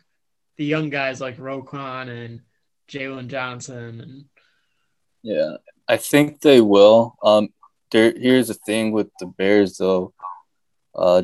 [0.56, 2.40] the young guys like Roquan and
[2.88, 4.24] Jaylon Johnson and
[5.22, 5.56] yeah,
[5.88, 7.16] I think they will.
[7.22, 7.50] Um,
[7.90, 10.12] there here's the thing with the Bears though.
[10.94, 11.22] Uh,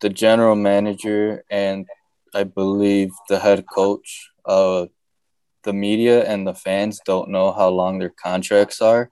[0.00, 1.86] the general manager and
[2.34, 4.86] I believe the head coach, uh,
[5.64, 9.10] the media and the fans don't know how long their contracts are.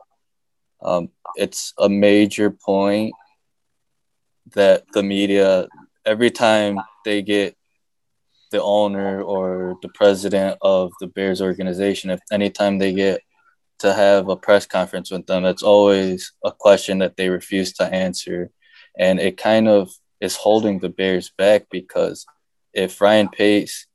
[0.82, 3.14] Um, it's a major point
[4.54, 5.68] that the media,
[6.04, 7.56] every time they get
[8.50, 13.20] the owner or the president of the Bears organization, if anytime they get
[13.78, 17.84] to have a press conference with them, it's always a question that they refuse to
[17.84, 18.50] answer.
[18.98, 22.26] And it kind of is holding the Bears back because
[22.74, 23.86] if Ryan Pace,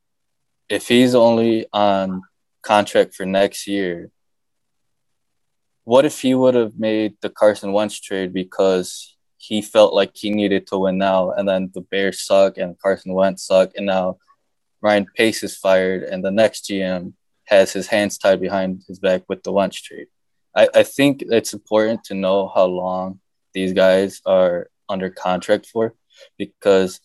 [0.69, 2.21] if he's only on
[2.63, 4.09] contract for next year,
[5.83, 9.14] what if he would have made the Carson Wentz trade because
[9.47, 13.13] he felt like he needed to win now, and then the Bears suck and Carson
[13.13, 14.17] Wentz suck, and now
[14.81, 17.13] Ryan Pace is fired, and the next GM
[17.45, 20.07] has his hands tied behind his back with the Wentz trade.
[20.55, 23.19] I, I think it's important to know how long
[23.53, 25.93] these guys are under contract for
[26.37, 26.99] because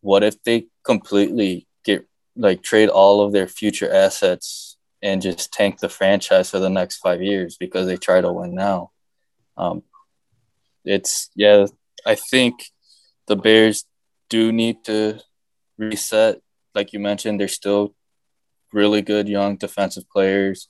[0.00, 5.78] what if they completely get like trade all of their future assets and just tank
[5.78, 8.90] the franchise for the next five years because they try to win now.
[9.56, 9.82] Um,
[10.84, 11.66] it's yeah,
[12.06, 12.64] I think
[13.26, 13.84] the Bears
[14.28, 15.20] do need to
[15.76, 16.40] reset.
[16.74, 17.94] Like you mentioned, they're still
[18.72, 20.68] really good young defensive players.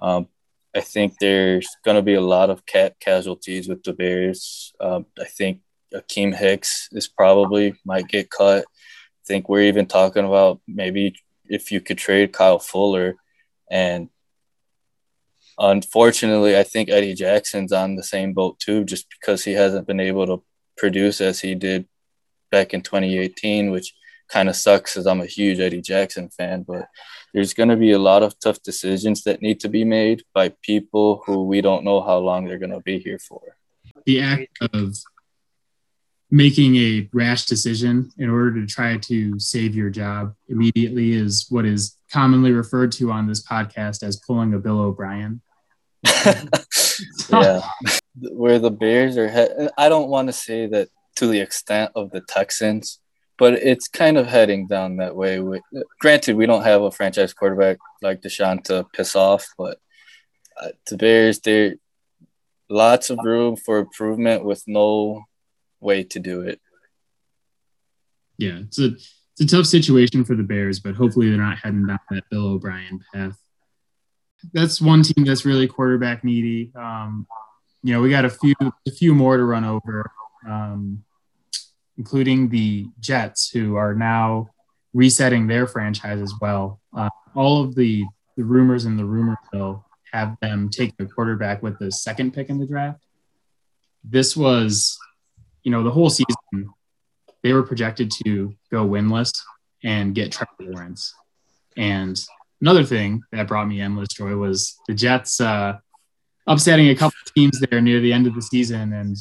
[0.00, 0.28] Um,
[0.74, 4.72] I think there's going to be a lot of cat casualties with the Bears.
[4.80, 5.60] Um, I think
[5.94, 8.64] Akiem Hicks is probably might get cut.
[8.64, 11.14] I think we're even talking about maybe
[11.46, 13.16] if you could trade Kyle Fuller
[13.70, 14.08] and
[15.58, 20.00] unfortunately, I think Eddie Jackson's on the same boat too, just because he hasn't been
[20.00, 20.42] able to
[20.76, 21.86] produce as he did
[22.50, 23.94] back in 2018, which
[24.28, 26.62] kind of sucks as I'm a huge Eddie Jackson fan.
[26.62, 26.88] But
[27.34, 30.54] there's going to be a lot of tough decisions that need to be made by
[30.62, 33.40] people who we don't know how long they're going to be here for.
[34.06, 34.96] The act of
[36.30, 41.66] making a rash decision in order to try to save your job immediately is what
[41.66, 45.40] is commonly referred to on this podcast as pulling a Bill O'Brien.
[47.30, 47.62] yeah,
[48.32, 49.28] where the Bears are.
[49.28, 52.98] He- I don't want to say that to the extent of the Texans,
[53.38, 55.40] but it's kind of heading down that way.
[55.40, 55.62] With,
[56.00, 59.78] granted, we don't have a franchise quarterback like Deshaun to piss off, but
[60.60, 61.76] uh, the Bears, there
[62.68, 65.22] lots of room for improvement with no
[65.80, 66.60] way to do it.
[68.38, 68.90] Yeah, it's a
[69.32, 72.46] it's a tough situation for the Bears, but hopefully they're not heading down that Bill
[72.46, 73.38] O'Brien path.
[74.52, 76.72] That's one team that's really quarterback needy.
[76.74, 77.26] Um,
[77.82, 80.10] you know, we got a few a few more to run over,
[80.48, 81.04] um,
[81.96, 84.48] including the Jets, who are now
[84.92, 86.80] resetting their franchise as well.
[86.96, 88.04] Uh, all of the
[88.36, 92.48] the rumors in the rumor mill have them take a quarterback with the second pick
[92.48, 93.02] in the draft.
[94.04, 94.98] This was
[95.62, 96.70] you know, the whole season,
[97.42, 99.32] they were projected to go winless
[99.82, 101.14] and get Trevor Lawrence.
[101.76, 102.20] And
[102.60, 105.78] another thing that brought me endless joy was the Jets uh,
[106.46, 109.16] upsetting a couple teams there near the end of the season and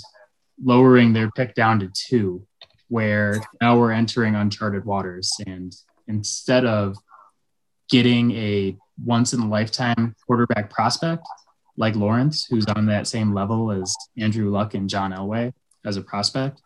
[0.63, 2.45] lowering their pick down to two,
[2.89, 5.31] where now we're entering uncharted waters.
[5.47, 5.73] And
[6.07, 6.97] instead of
[7.89, 11.25] getting a once in a lifetime quarterback prospect
[11.77, 15.53] like Lawrence, who's on that same level as Andrew Luck and John Elway,
[15.85, 16.61] as a prospect.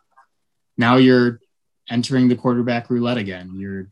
[0.78, 1.40] Now you're
[1.90, 3.52] entering the quarterback roulette again.
[3.56, 3.88] You're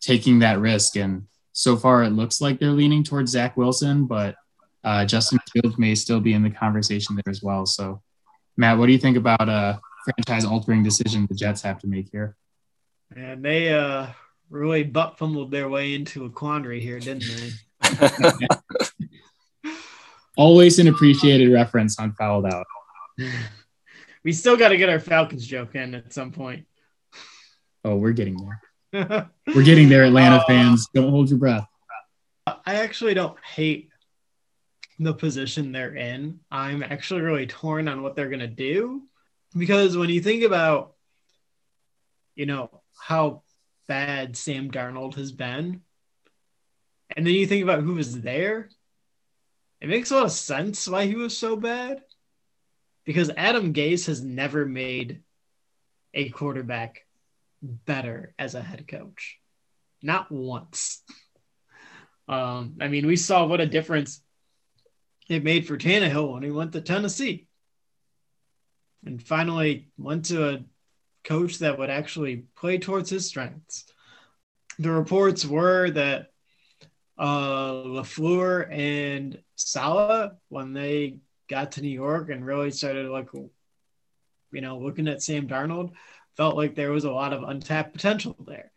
[0.00, 0.96] taking that risk.
[0.96, 4.36] And so far, it looks like they're leaning towards Zach Wilson, but
[4.82, 7.64] uh, Justin Fields may still be in the conversation there as well.
[7.64, 8.02] So,
[8.56, 12.10] Matt, what do you think about a franchise altering decision the Jets have to make
[12.12, 12.36] here?
[13.16, 14.08] And they uh,
[14.50, 18.10] really butt fumbled their way into a quandary here, didn't they?
[20.36, 22.66] Always an appreciated reference on fouled out.
[24.24, 26.66] we still got to get our Falcons joke in at some point.
[27.84, 29.30] Oh, we're getting there.
[29.54, 30.88] we're getting there, Atlanta uh, fans.
[30.94, 31.66] Don't hold your breath.
[32.46, 33.90] I actually don't hate
[34.98, 36.40] the position they're in.
[36.50, 39.02] I'm actually really torn on what they're going to do
[39.56, 40.94] because when you think about,
[42.34, 43.42] you know, how
[43.86, 45.82] bad Sam Darnold has been,
[47.16, 48.70] and then you think about who was there,
[49.80, 52.02] it makes a lot of sense why he was so bad
[53.04, 55.22] because Adam Gase has never made
[56.14, 57.03] a quarterback
[57.64, 59.38] better as a head coach.
[60.02, 61.02] Not once.
[62.28, 64.22] Um, I mean, we saw what a difference
[65.28, 67.46] it made for Tannehill when he went to Tennessee
[69.04, 70.64] and finally went to a
[71.24, 73.84] coach that would actually play towards his strengths.
[74.78, 76.28] The reports were that
[77.16, 84.60] uh, LaFleur and Saleh, when they got to New York and really started like, you
[84.60, 85.92] know, looking at Sam Darnold,
[86.36, 88.70] felt like there was a lot of untapped potential there.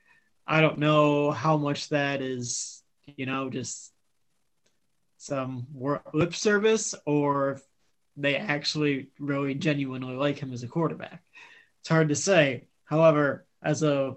[0.46, 3.92] I don't know how much that is, you know, just
[5.18, 5.68] some
[6.14, 7.60] lip service or
[8.16, 11.24] they actually really genuinely like him as a quarterback.
[11.82, 12.68] It's hard to say.
[12.86, 14.16] However, as a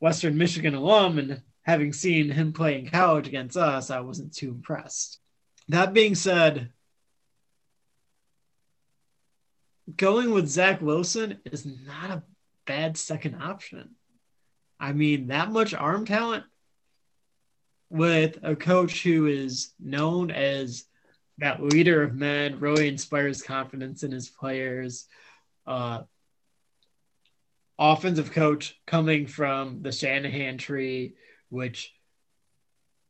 [0.00, 4.50] Western Michigan alum and having seen him play in college against us, I wasn't too
[4.50, 5.20] impressed.
[5.68, 6.70] That being said,
[9.96, 12.22] going with Zach Wilson is not a
[12.68, 13.96] bad second option.
[14.78, 16.44] I mean, that much arm talent
[17.90, 20.84] with a coach who is known as
[21.38, 25.06] that leader of men, really inspires confidence in his players.
[25.66, 26.02] Uh,
[27.78, 31.14] offensive coach coming from the Shanahan tree,
[31.48, 31.94] which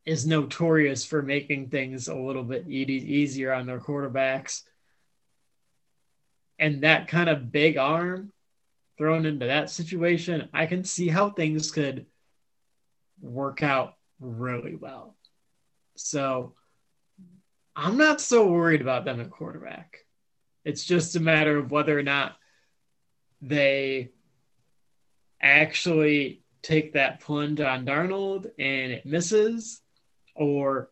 [0.04, 4.62] is notorious for making things a little bit easier on their quarterbacks.
[6.58, 8.32] And that kind of big arm
[8.98, 12.06] thrown into that situation, I can see how things could
[13.20, 15.16] work out really well.
[15.96, 16.54] So
[17.74, 19.98] I'm not so worried about them at quarterback.
[20.64, 22.36] It's just a matter of whether or not
[23.40, 24.10] they
[25.40, 29.80] actually take that plunge on Darnold and it misses,
[30.34, 30.90] or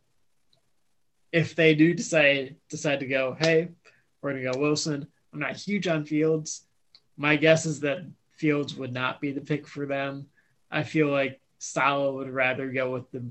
[1.33, 3.69] if they do decide decide to go, hey,
[4.23, 5.09] we're gonna go Wilson.
[5.33, 6.65] I'm not huge on Fields.
[7.17, 10.27] My guess is that Fields would not be the pick for them.
[10.71, 13.25] I feel like Saleh would rather go with the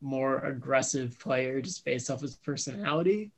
[0.00, 3.30] more aggressive player just based off his personality.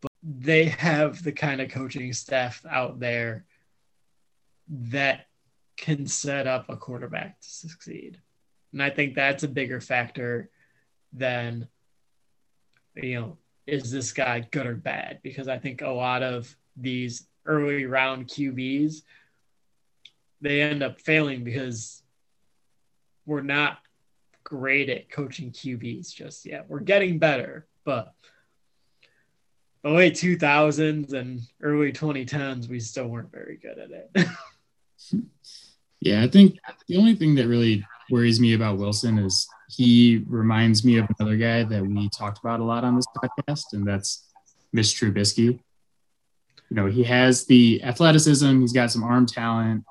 [0.00, 3.44] But they have the kind of coaching staff out there
[4.68, 5.26] that
[5.76, 8.18] can set up a quarterback to succeed.
[8.72, 10.50] And I think that's a bigger factor
[11.12, 11.68] than,
[12.94, 15.20] you know, is this guy good or bad?
[15.22, 19.02] Because I think a lot of these early round QBs,
[20.40, 22.02] they end up failing because
[23.26, 23.78] we're not
[24.44, 26.66] great at coaching QBs just yet.
[26.68, 28.14] We're getting better, but
[29.82, 34.28] the late 2000s and early 2010s, we still weren't very good at it.
[36.00, 40.84] yeah, I think the only thing that really worries me about Wilson is he reminds
[40.84, 44.28] me of another guy that we talked about a lot on this podcast, and that's
[44.72, 45.60] Mitch Trubisky.
[46.70, 49.84] You know, he has the athleticism, he's got some arm talent,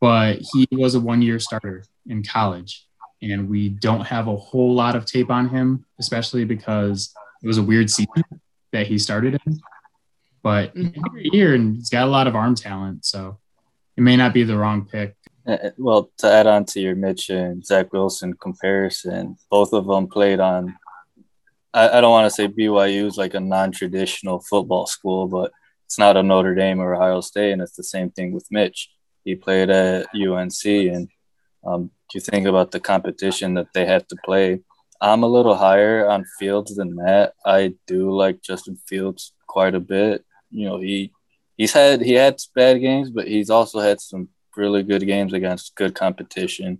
[0.00, 2.86] but he was a one year starter in college
[3.22, 7.12] and we don't have a whole lot of tape on him, especially because
[7.42, 8.24] it was a weird season
[8.72, 9.60] that he started in.
[10.42, 11.00] But mm-hmm.
[11.06, 13.38] every year, and he's got a lot of arm talent, so
[13.96, 15.16] it may not be the wrong pick.
[15.46, 19.86] Uh, uh, well, to add on to your Mitch and Zach Wilson comparison, both of
[19.86, 20.76] them played on.
[21.74, 25.52] I, I don't want to say BYU is like a non-traditional football school, but
[25.90, 28.92] it's not a Notre Dame or Ohio State, and it's the same thing with Mitch.
[29.24, 31.08] He played at UNC, and
[31.66, 34.60] um, you think about the competition that they have to play,
[35.00, 37.32] I'm a little higher on Fields than that.
[37.44, 40.24] I do like Justin Fields quite a bit.
[40.52, 41.10] You know, he
[41.56, 45.74] he's had he had bad games, but he's also had some really good games against
[45.74, 46.78] good competition.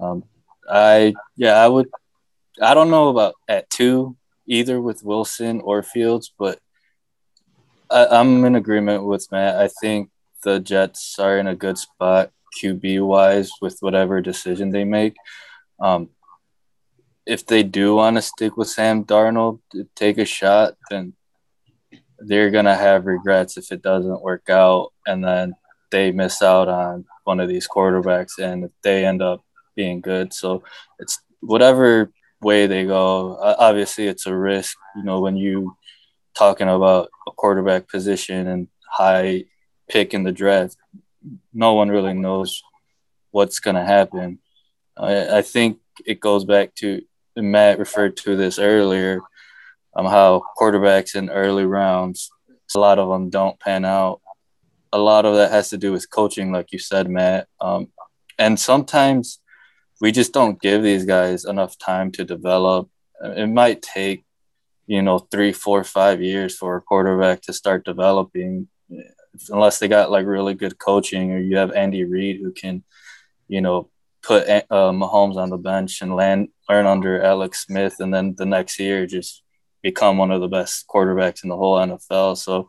[0.00, 0.24] Um,
[0.68, 1.88] I yeah, I would.
[2.60, 4.16] I don't know about at two
[4.48, 6.58] either with Wilson or Fields, but
[7.92, 9.56] I, I'm in agreement with Matt.
[9.56, 10.10] I think
[10.42, 12.30] the Jets are in a good spot
[12.60, 15.14] QB wise with whatever decision they make.
[15.80, 16.10] Um,
[17.26, 19.60] if they do want to stick with Sam Darnold,
[19.94, 21.14] take a shot, then
[22.18, 25.54] they're gonna have regrets if it doesn't work out, and then
[25.90, 29.42] they miss out on one of these quarterbacks, and they end up
[29.76, 30.32] being good.
[30.32, 30.62] So
[30.98, 33.36] it's whatever way they go.
[33.40, 34.76] Obviously, it's a risk.
[34.96, 35.76] You know, when you
[36.34, 39.44] talking about a quarterback position and high
[39.88, 40.76] pick in the draft,
[41.52, 42.62] no one really knows
[43.30, 44.38] what's going to happen.
[44.96, 47.02] I, I, think it goes back to
[47.36, 49.20] Matt referred to this earlier,
[49.94, 52.30] um, how quarterbacks in early rounds,
[52.74, 54.20] a lot of them don't pan out.
[54.92, 57.48] A lot of that has to do with coaching, like you said, Matt.
[57.60, 57.88] Um,
[58.38, 59.40] and sometimes
[60.00, 62.90] we just don't give these guys enough time to develop.
[63.22, 64.24] It might take,
[64.92, 68.68] you know, three, four, five years for a quarterback to start developing
[69.48, 72.84] unless they got like really good coaching or you have Andy Reid who can,
[73.48, 73.88] you know,
[74.22, 78.44] put uh, Mahomes on the bench and land, learn under Alex Smith, and then the
[78.44, 79.42] next year just
[79.82, 82.36] become one of the best quarterbacks in the whole NFL.
[82.36, 82.68] So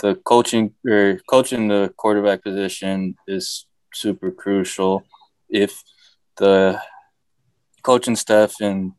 [0.00, 3.64] the coaching or coaching the quarterback position is
[3.94, 5.04] super crucial.
[5.48, 5.84] If
[6.36, 6.82] the
[7.84, 8.94] coaching staff and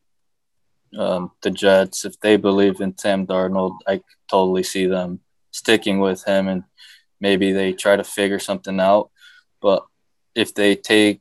[0.98, 5.20] um, the Jets, if they believe in Sam Darnold, I totally see them
[5.50, 6.64] sticking with him and
[7.20, 9.10] maybe they try to figure something out.
[9.60, 9.86] But
[10.34, 11.20] if they take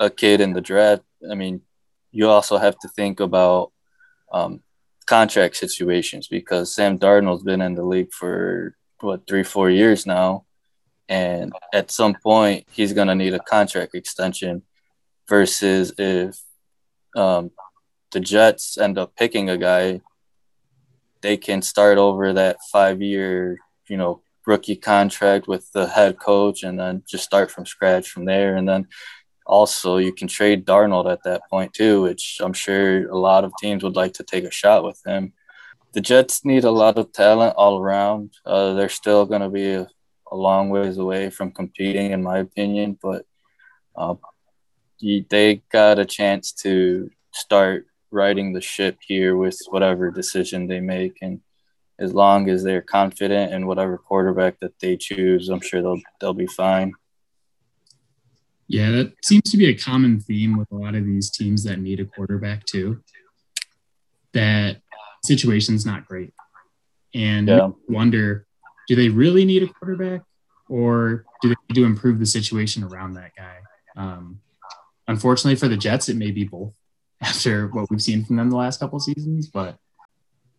[0.00, 1.62] a kid in the draft, I mean,
[2.10, 3.72] you also have to think about
[4.32, 4.62] um,
[5.06, 10.44] contract situations because Sam Darnold's been in the league for what three, four years now,
[11.08, 14.62] and at some point he's gonna need a contract extension.
[15.26, 16.38] Versus if
[17.16, 17.50] um,
[18.14, 20.00] the Jets end up picking a guy,
[21.20, 23.58] they can start over that five year,
[23.88, 28.24] you know, rookie contract with the head coach and then just start from scratch from
[28.24, 28.56] there.
[28.56, 28.86] And then
[29.46, 33.52] also you can trade Darnold at that point too, which I'm sure a lot of
[33.60, 35.32] teams would like to take a shot with him.
[35.92, 38.32] The Jets need a lot of talent all around.
[38.46, 39.88] Uh, they're still going to be a,
[40.30, 43.24] a, long ways away from competing, in my opinion, but
[43.96, 44.14] uh,
[45.00, 51.18] they got a chance to start riding the ship here with whatever decision they make.
[51.20, 51.40] And
[51.98, 56.34] as long as they're confident in whatever quarterback that they choose, I'm sure they'll they'll
[56.34, 56.92] be fine.
[58.66, 61.78] Yeah, that seems to be a common theme with a lot of these teams that
[61.78, 63.02] need a quarterback too.
[64.32, 64.78] That
[65.22, 66.32] situation's not great.
[67.14, 67.70] And yeah.
[67.88, 68.46] wonder,
[68.88, 70.22] do they really need a quarterback
[70.68, 73.58] or do they need to improve the situation around that guy?
[73.96, 74.40] Um,
[75.06, 76.72] unfortunately for the Jets, it may be both
[77.24, 79.78] after what we've seen from them the last couple seasons, but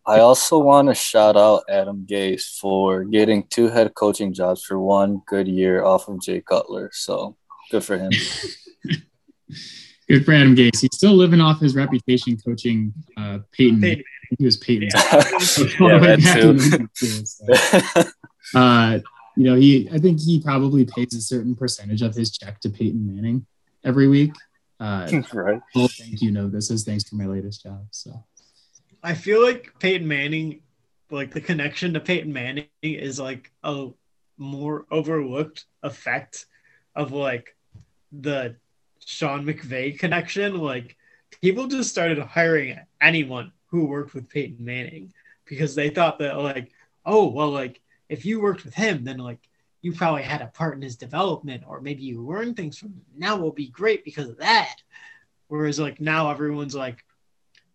[0.06, 4.78] I also want to shout out Adam Gase for getting two head coaching jobs for
[4.78, 6.90] one good year off of Jay Cutler.
[6.92, 7.36] So
[7.72, 8.10] good for him.
[10.08, 10.80] good for Adam Gase.
[10.80, 13.80] He's still living off his reputation coaching uh, Peyton.
[13.80, 14.04] Peyton.
[14.38, 14.90] He was Peyton.
[14.92, 15.00] Yeah,
[15.98, 18.08] that too.
[18.58, 18.98] uh,
[19.36, 19.88] you know, he.
[19.92, 23.44] I think he probably pays a certain percentage of his check to Peyton Manning
[23.84, 24.32] every week.
[24.78, 25.60] Uh, right.
[25.74, 26.30] Well, thank you.
[26.30, 27.86] No, this is thanks for my latest job.
[27.90, 28.24] So.
[29.02, 30.60] I feel like Peyton Manning,
[31.10, 33.88] like the connection to Peyton Manning is like a
[34.36, 36.46] more overlooked effect
[36.94, 37.54] of like
[38.12, 38.56] the
[39.04, 40.58] Sean McVay connection.
[40.58, 40.96] Like
[41.40, 45.12] people just started hiring anyone who worked with Peyton Manning
[45.44, 46.72] because they thought that like,
[47.04, 49.40] oh well, like if you worked with him, then like
[49.82, 53.02] you probably had a part in his development, or maybe you learned things from him.
[53.16, 54.76] Now will be great because of that.
[55.48, 57.04] Whereas like now everyone's like,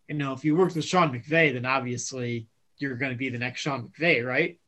[0.08, 2.48] you know, if you worked with Sean McVay, then obviously
[2.78, 4.60] you're going to be the next Sean McVay, right?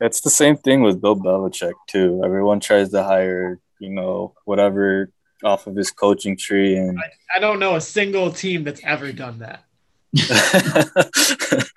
[0.00, 2.20] It's the same thing with Bill Belichick too.
[2.24, 5.10] Everyone tries to hire, you know, whatever
[5.42, 9.12] off of his coaching tree, and I, I don't know a single team that's ever
[9.12, 9.64] done that.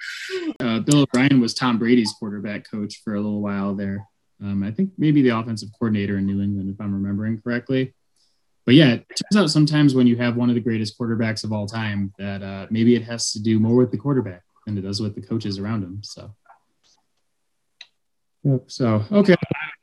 [0.60, 4.08] uh, Bill O'Brien was Tom Brady's quarterback coach for a little while there.
[4.41, 7.93] Um, I think maybe the offensive coordinator in New England, if I'm remembering correctly
[8.67, 11.53] but yeah, it turns out sometimes when you have one of the greatest quarterbacks of
[11.53, 14.81] all time, that uh, maybe it has to do more with the quarterback than it
[14.81, 16.01] does with the coaches around him.
[16.03, 16.35] So,
[18.43, 18.63] yep.
[18.67, 19.38] So, okay,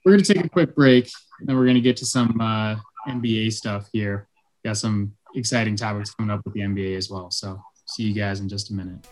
[0.05, 1.09] we're going to take a quick break,
[1.41, 2.77] and then we're going to get to some uh,
[3.09, 4.29] NBA stuff here.
[4.67, 7.31] Got some exciting topics coming up with the NBA as well.
[7.31, 9.09] So, see you guys in just a minute.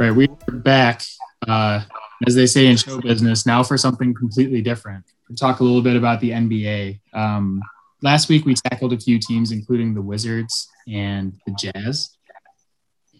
[0.00, 0.28] Right, we're
[0.60, 1.02] back.
[1.46, 1.82] Uh,
[2.26, 5.04] as they say in show business, now for something completely different.
[5.28, 7.00] We'll talk a little bit about the NBA.
[7.12, 7.60] Um,
[8.00, 12.16] last week we tackled a few teams, including the Wizards and the Jazz.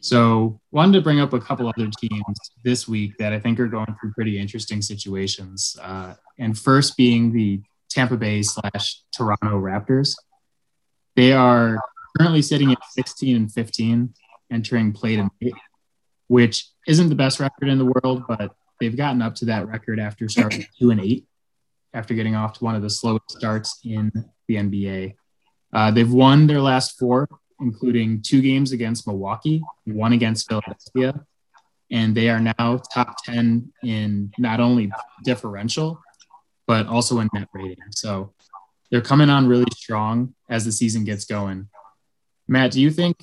[0.01, 3.69] So wanted to bring up a couple other teams this week that I think are
[3.69, 5.77] going through pretty interesting situations.
[5.83, 7.61] Uh, and first being the
[7.91, 10.15] Tampa Bay slash Toronto Raptors.
[11.15, 11.79] They are
[12.17, 14.15] currently sitting at 16 and 15,
[14.51, 15.29] entering play to
[16.31, 19.99] which isn't the best record in the world, but they've gotten up to that record
[19.99, 21.27] after starting two and eight,
[21.93, 24.13] after getting off to one of the slowest starts in
[24.47, 25.17] the NBA.
[25.73, 27.29] Uh, they've won their last four,
[27.61, 31.21] including two games against Milwaukee, one against Philadelphia,
[31.91, 34.93] and they are now top 10 in not only
[35.25, 36.01] differential,
[36.65, 37.77] but also in net rating.
[37.91, 38.35] So
[38.93, 41.69] they're coming on really strong as the season gets going.
[42.47, 43.17] Matt, do you think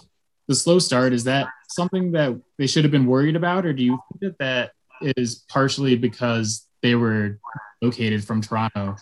[0.49, 3.83] the slow start is that something that they should have been worried about, or do
[3.83, 4.37] you think that
[5.01, 7.39] that is partially because they were
[7.81, 8.95] located from Toronto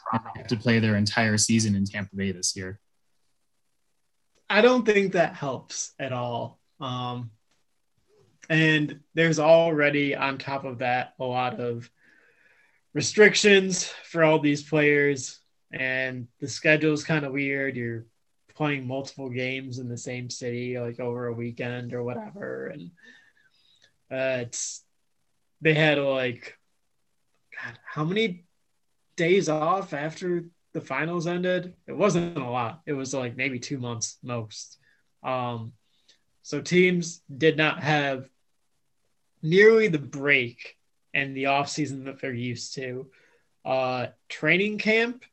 [0.47, 2.79] to play their entire season in Tampa Bay this year?
[4.49, 6.59] I don't think that helps at all.
[6.79, 7.31] Um,
[8.49, 11.89] and there's already on top of that a lot of
[12.93, 15.39] restrictions for all these players,
[15.71, 17.75] and the schedule is kind of weird.
[17.75, 18.05] You're
[18.55, 22.67] playing multiple games in the same city, like over a weekend or whatever.
[22.67, 22.91] And
[24.11, 24.83] uh, it's
[25.61, 26.57] they had like,
[27.61, 28.45] God, how many
[29.15, 31.73] days off after the finals ended?
[31.87, 32.81] It wasn't a lot.
[32.85, 34.77] It was like maybe two months most.
[35.23, 35.73] Um,
[36.43, 38.29] so teams did not have
[39.41, 40.75] nearly the break
[41.13, 43.07] and the off season that they're used to.
[43.63, 45.23] Uh, training camp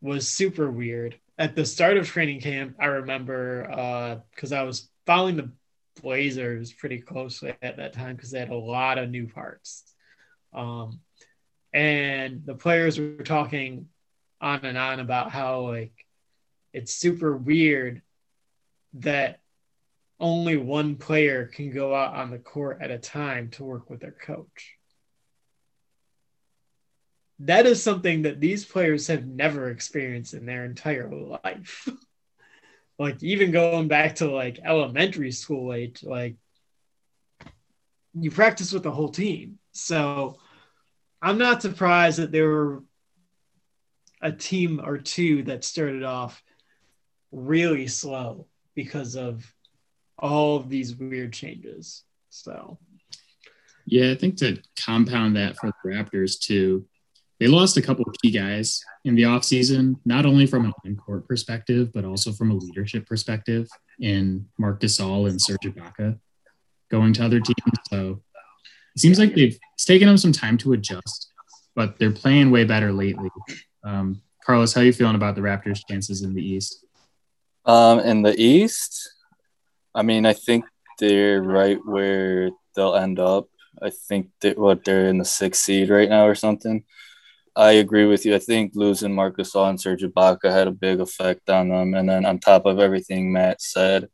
[0.00, 1.19] was super weird.
[1.40, 5.50] At the start of training camp, I remember because uh, I was following the
[6.02, 9.84] Blazers pretty closely at that time because they had a lot of new parts.
[10.52, 11.00] Um,
[11.72, 13.88] and the players were talking
[14.38, 15.94] on and on about how like
[16.74, 18.02] it's super weird
[18.94, 19.40] that
[20.20, 24.00] only one player can go out on the court at a time to work with
[24.00, 24.76] their coach.
[27.40, 31.88] That is something that these players have never experienced in their entire life.
[32.98, 36.36] like even going back to like elementary school age, like
[38.14, 39.58] you practice with the whole team.
[39.72, 40.36] So
[41.22, 42.82] I'm not surprised that there were
[44.20, 46.42] a team or two that started off
[47.32, 49.50] really slow because of
[50.18, 52.04] all of these weird changes.
[52.28, 52.78] So,
[53.86, 56.86] yeah, I think to compound that for the Raptors too,
[57.40, 61.26] they lost a couple of key guys in the offseason, not only from an on-court
[61.26, 63.66] perspective, but also from a leadership perspective
[63.98, 66.18] in Marc Gasol and Serge Ibaka
[66.90, 67.78] going to other teams.
[67.90, 68.22] So
[68.94, 71.32] it seems like they've it's taken them some time to adjust,
[71.74, 73.30] but they're playing way better lately.
[73.84, 76.84] Um, Carlos, how are you feeling about the Raptors' chances in the East?
[77.64, 79.14] Um, in the East,
[79.94, 80.64] I mean, I think
[80.98, 83.48] they're right where they'll end up.
[83.80, 86.84] I think that what they're in the sixth seed right now or something.
[87.56, 88.34] I agree with you.
[88.34, 91.94] I think losing Marcus Gasol and Serge Ibaka had a big effect on them.
[91.94, 94.08] And then on top of everything Matt said,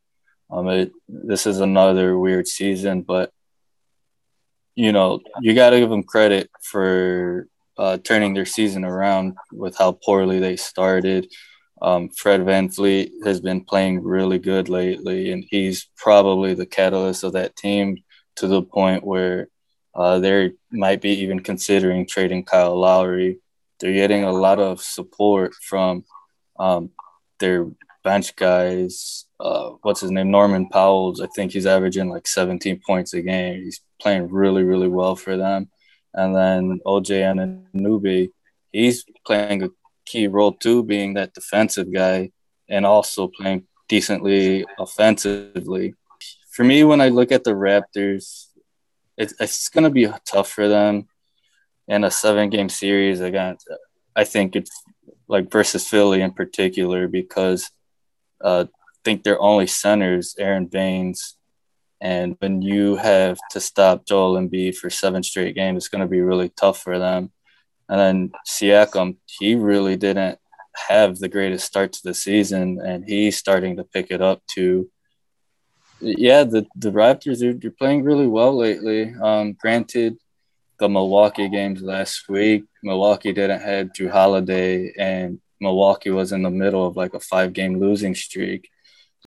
[0.51, 3.30] um, it, this is another weird season, but
[4.74, 9.76] you know, you got to give them credit for uh, turning their season around with
[9.76, 11.32] how poorly they started.
[11.80, 17.32] Um, Fred VanVleet has been playing really good lately, and he's probably the catalyst of
[17.32, 17.99] that team
[18.37, 19.49] to the point where
[19.97, 23.40] uh, they might be even considering trading Kyle Lowry.
[23.80, 26.05] They're getting a lot of support from
[26.59, 26.90] um,
[27.38, 27.66] their
[28.05, 29.24] bench guys.
[29.40, 30.30] Uh, what's his name?
[30.30, 31.22] Norman Powell's.
[31.22, 33.62] I think he's averaging like 17 points a game.
[33.64, 35.70] He's playing really, really well for them.
[36.12, 38.30] And then OG Anunoby,
[38.72, 39.70] he's playing a
[40.05, 42.32] key role too, being that defensive guy
[42.68, 45.94] and also playing decently offensively.
[46.53, 48.45] For me, when I look at the Raptors,
[49.16, 51.08] it's, it's going to be tough for them
[51.88, 53.68] in a seven game series against,
[54.14, 54.82] I think it's
[55.28, 57.70] like versus Philly in particular, because
[58.42, 61.36] uh, I think their only centers, Aron Baynes,
[62.00, 66.06] and when you have to stop Joel Embiid for seven straight games, it's going to
[66.06, 67.32] be really tough for them.
[67.88, 70.38] And then Siakam, he really didn't
[70.88, 74.90] have the greatest start to the season, and he's starting to pick it up too.
[76.01, 79.14] Yeah, the, the Raptors are you're playing really well lately.
[79.14, 80.18] Um, granted,
[80.78, 86.51] the Milwaukee games last week, Milwaukee didn't have Jrue Holiday, and Milwaukee was in the
[86.51, 88.68] middle of like a five game losing streak.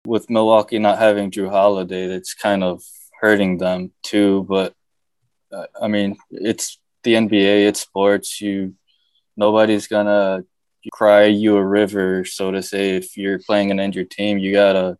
[0.06, 2.82] With Milwaukee not having Jrue Holiday, that's kind of
[3.20, 4.46] hurting them too.
[4.48, 4.74] But
[5.52, 8.40] uh, I mean, it's the NBA, it's sports.
[8.40, 8.74] You
[9.36, 10.44] nobody's gonna
[10.92, 12.96] cry you a river, so to say.
[12.96, 14.98] If you're playing an injured team, you gotta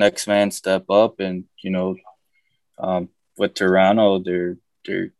[0.00, 1.96] next man step up, and you know,
[2.78, 5.12] um, with Toronto, they're they're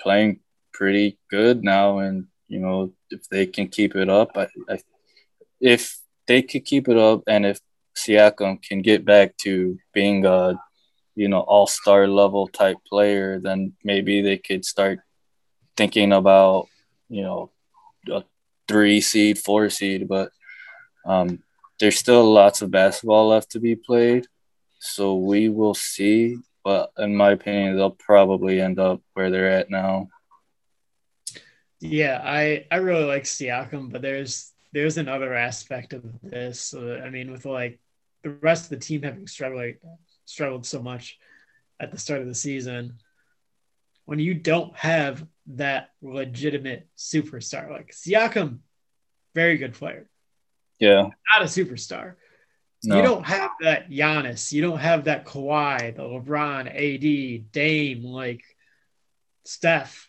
[0.00, 0.40] playing
[0.72, 4.78] pretty good now, and you know, if they can keep it up, I, I
[5.60, 7.60] if they could keep it up, and if
[7.96, 10.58] Siakam can get back to being a
[11.14, 15.00] you know all star level type player, then maybe they could start
[15.76, 16.68] thinking about
[17.08, 17.50] you know
[18.10, 18.22] a
[18.68, 20.30] three seed, four seed, but
[21.04, 21.42] um,
[21.78, 24.26] there's still lots of basketball left to be played.
[24.78, 26.38] So we will see.
[26.64, 30.08] But in my opinion, they'll probably end up where they're at now.
[31.80, 36.74] Yeah, I I really like Siakam, but there's there's another aspect of this.
[36.74, 37.80] Uh, I mean, with like
[38.22, 39.74] the rest of the team having struggled
[40.24, 41.18] struggled so much
[41.78, 42.98] at the start of the season,
[44.06, 47.70] when you don't have that legitimate superstar.
[47.70, 48.58] Like Siakam,
[49.34, 50.08] very good player.
[50.78, 51.08] Yeah.
[51.32, 52.14] Not a superstar.
[52.84, 52.96] No.
[52.96, 54.52] You don't have that Giannis.
[54.52, 58.44] You don't have that Kawhi, the LeBron, AD, Dame, like
[59.44, 60.08] Steph.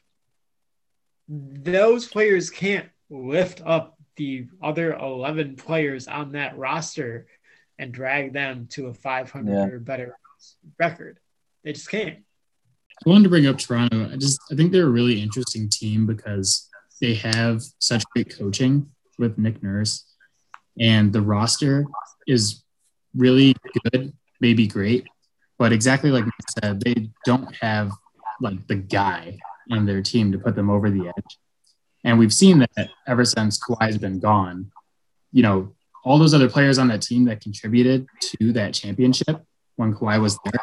[1.28, 7.28] Those players can't lift up the other 11 players on that roster
[7.80, 9.66] and drag them to a 500 yeah.
[9.66, 10.18] or better
[10.80, 11.20] record.
[11.64, 12.20] They just can't.
[13.06, 14.10] I wanted to bring up Toronto.
[14.12, 16.68] I just I think they're a really interesting team because
[17.00, 18.90] they have such great coaching
[19.20, 20.06] with Nick Nurse,
[20.80, 21.86] and the roster
[22.28, 22.64] is
[23.16, 23.56] really
[23.92, 25.08] good, maybe great,
[25.58, 27.92] but exactly like I said, they don't have
[28.42, 29.38] like the guy
[29.70, 31.38] in their team to put them over the edge.
[32.04, 34.72] And we've seen that ever since Kawhi's been gone.
[35.32, 35.76] You know,
[36.06, 39.44] all those other players on that team that contributed to that championship
[39.76, 40.62] when Kawhi was there,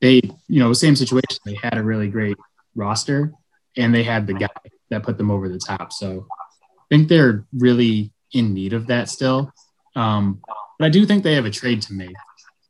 [0.00, 1.38] they, you know, same situation.
[1.44, 2.36] They had a really great
[2.74, 3.32] roster
[3.76, 4.48] and they had the guy
[4.90, 5.92] that put them over the top.
[5.92, 9.52] So I think they're really in need of that still.
[9.96, 10.40] Um,
[10.78, 12.14] but I do think they have a trade to make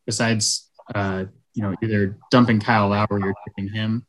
[0.07, 4.07] besides, uh, you know, either dumping Kyle Lowry or keeping him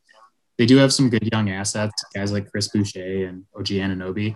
[0.60, 4.36] they do have some good young assets, guys like Chris Boucher and OG Anunoby.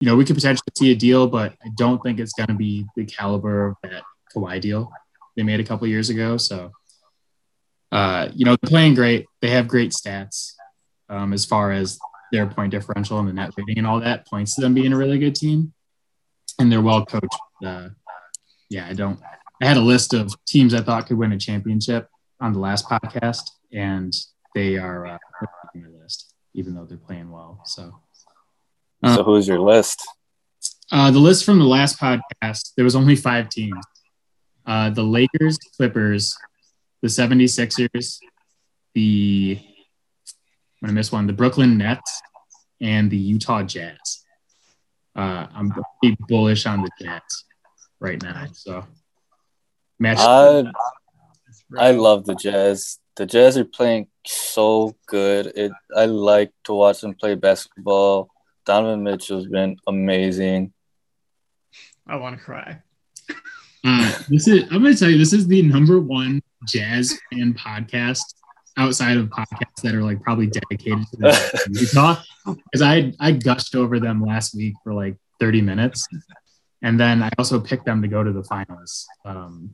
[0.00, 2.54] You know, we could potentially see a deal, but I don't think it's going to
[2.54, 4.04] be the caliber of that
[4.34, 4.90] Kawhi deal
[5.36, 6.36] they made a couple years ago.
[6.36, 6.70] So,
[7.90, 9.26] uh, you know, they're playing great.
[9.42, 10.52] They have great stats
[11.08, 11.98] um, as far as
[12.30, 14.96] their point differential and the net rating and all that points to them being a
[14.96, 15.74] really good team.
[16.58, 17.38] And they're well coached.
[17.64, 17.88] Uh,
[18.70, 19.20] yeah, I don't.
[19.62, 22.08] I had a list of teams I thought could win a championship
[22.40, 24.14] on the last podcast, and
[24.54, 25.18] they are uh,
[25.74, 27.62] on my list, even though they're playing well.
[27.64, 28.00] So,
[29.02, 30.06] uh, so who's your list?
[30.92, 33.84] Uh, the list from the last podcast, there was only five teams.
[34.66, 36.36] Uh, the Lakers, Clippers,
[37.02, 38.18] the 76ers,
[38.94, 39.58] the
[40.82, 42.20] I'm gonna miss one, the Brooklyn Nets,
[42.80, 44.15] and the Utah Jazz.
[45.16, 47.44] Uh, I'm pretty bullish on the Jazz
[48.00, 48.46] right now.
[48.52, 48.84] So,
[49.98, 50.18] match.
[50.20, 50.64] Uh,
[51.76, 55.46] I love the Jazz the Jazz are playing so good.
[55.56, 58.28] It I like to watch them play basketball.
[58.64, 60.72] Donovan Mitchell's been amazing.
[62.06, 62.82] I want to cry.
[63.84, 68.34] Uh, this is I'm gonna tell you this is the number one jazz fan podcast
[68.76, 73.74] outside of podcasts that are like probably dedicated to the Utah because I I gushed
[73.74, 76.06] over them last week for like 30 minutes,
[76.82, 79.06] and then I also picked them to go to the finals.
[79.24, 79.70] Um,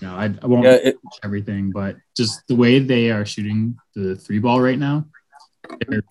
[0.00, 3.76] you know, I, I won't yeah, it, everything, but just the way they are shooting
[3.94, 5.06] the three ball right now,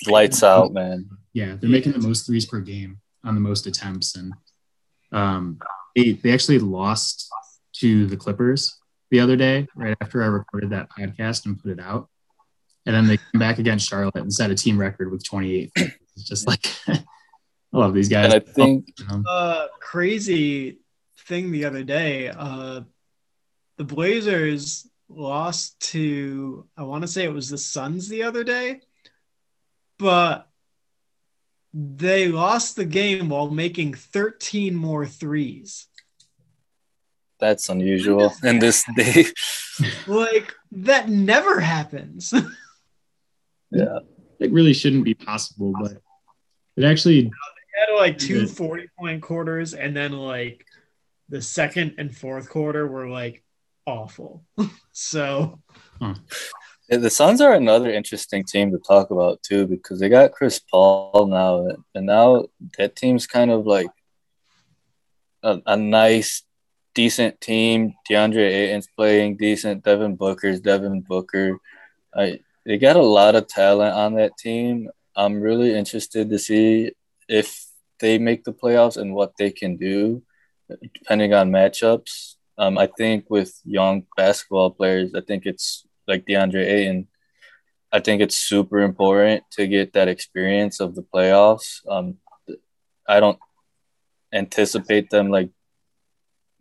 [0.07, 1.09] lights out, man.
[1.33, 4.33] Yeah, they're making the most threes per game on the most attempts, and
[5.11, 5.59] um,
[5.95, 7.29] they they actually lost
[7.77, 8.77] to the Clippers
[9.11, 12.09] the other day, right after I recorded that podcast and put it out,
[12.85, 15.71] and then they came back against Charlotte and set a team record with 28.
[15.75, 17.03] It's just like I
[17.71, 18.33] love these guys.
[18.33, 18.87] And I think
[19.27, 20.79] uh, crazy
[21.19, 22.29] thing the other day.
[22.29, 22.81] Uh,
[23.77, 28.81] the Blazers lost to I want to say it was the Suns the other day,
[29.99, 30.47] but
[31.73, 35.87] they lost the game while making 13 more threes.
[37.45, 39.25] That's unusual in this day.
[40.07, 42.33] like that never happens.
[43.69, 43.99] yeah.
[44.39, 45.93] It really shouldn't be possible, but
[46.75, 47.29] it actually they
[47.79, 50.65] had like two 40 point quarters and then like
[51.29, 53.43] the second and fourth quarter were like
[53.85, 54.43] awful.
[54.91, 55.59] so
[56.01, 60.59] yeah, the Suns are another interesting team to talk about too because they got Chris
[60.59, 62.47] Paul now, and now
[62.79, 63.87] that team's kind of like
[65.43, 66.43] a, a nice,
[66.95, 67.93] decent team.
[68.09, 69.83] DeAndre Ayton's playing decent.
[69.83, 71.59] Devin Booker's Devin Booker.
[72.15, 74.89] I they got a lot of talent on that team.
[75.15, 76.93] I'm really interested to see
[77.29, 77.63] if
[77.99, 80.23] they make the playoffs and what they can do,
[80.93, 82.35] depending on matchups.
[82.57, 87.07] Um, I think with young basketball players, I think it's like DeAndre Ayton.
[87.91, 91.81] I think it's super important to get that experience of the playoffs.
[91.87, 92.17] Um,
[93.07, 93.39] I don't
[94.33, 95.49] anticipate them like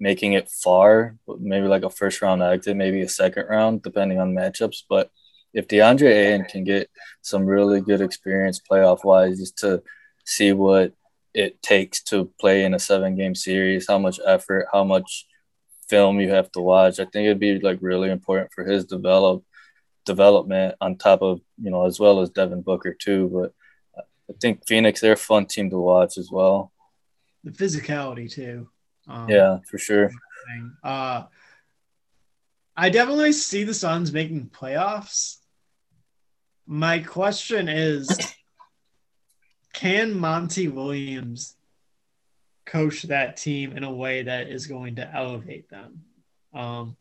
[0.05, 4.35] making it far, maybe like a first round exit, maybe a second round, depending on
[4.35, 4.83] matchups.
[4.87, 5.11] But
[5.55, 6.91] if DeAndre Ayton can get
[7.23, 9.83] some really good experience playoff wise, just to
[10.27, 10.93] see what
[11.33, 15.27] it takes to play in a seven game series, how much effort, how much
[15.89, 17.01] film you have to watch.
[17.01, 19.43] I think it'd be like really important for his develop
[20.05, 23.31] development on top of you know as well as Devin Booker too.
[23.33, 23.55] But
[24.29, 26.73] I think Phoenix they're a fun team to watch as well.
[27.43, 28.69] The physicality too.
[29.09, 30.11] Um, yeah, for sure.
[30.83, 31.25] Uh,
[32.77, 35.39] I definitely see the Suns making playoffs.
[36.67, 38.09] My question is,
[39.73, 41.57] can Monty Williams
[42.67, 46.03] coach that team in a way that is going to elevate them.
[46.53, 46.97] Um,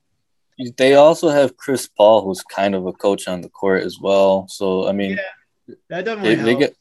[0.78, 4.48] they also have Chris Paul, who's kind of a coach on the court as well.
[4.50, 5.18] So I mean,
[5.68, 6.76] yeah, that definitely they, they, get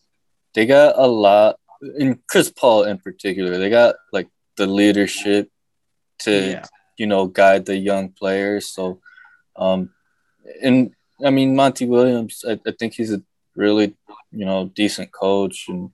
[0.54, 1.56] they got a lot
[1.98, 4.28] in Chris Paul in particular, they got like
[4.62, 5.50] the leadership
[6.20, 6.64] to yeah.
[6.96, 8.68] you know guide the young players.
[8.68, 9.00] So,
[9.56, 9.90] um,
[10.62, 10.94] and
[11.24, 13.20] I mean Monty Williams, I, I think he's a
[13.56, 13.96] really
[14.30, 15.90] you know decent coach, and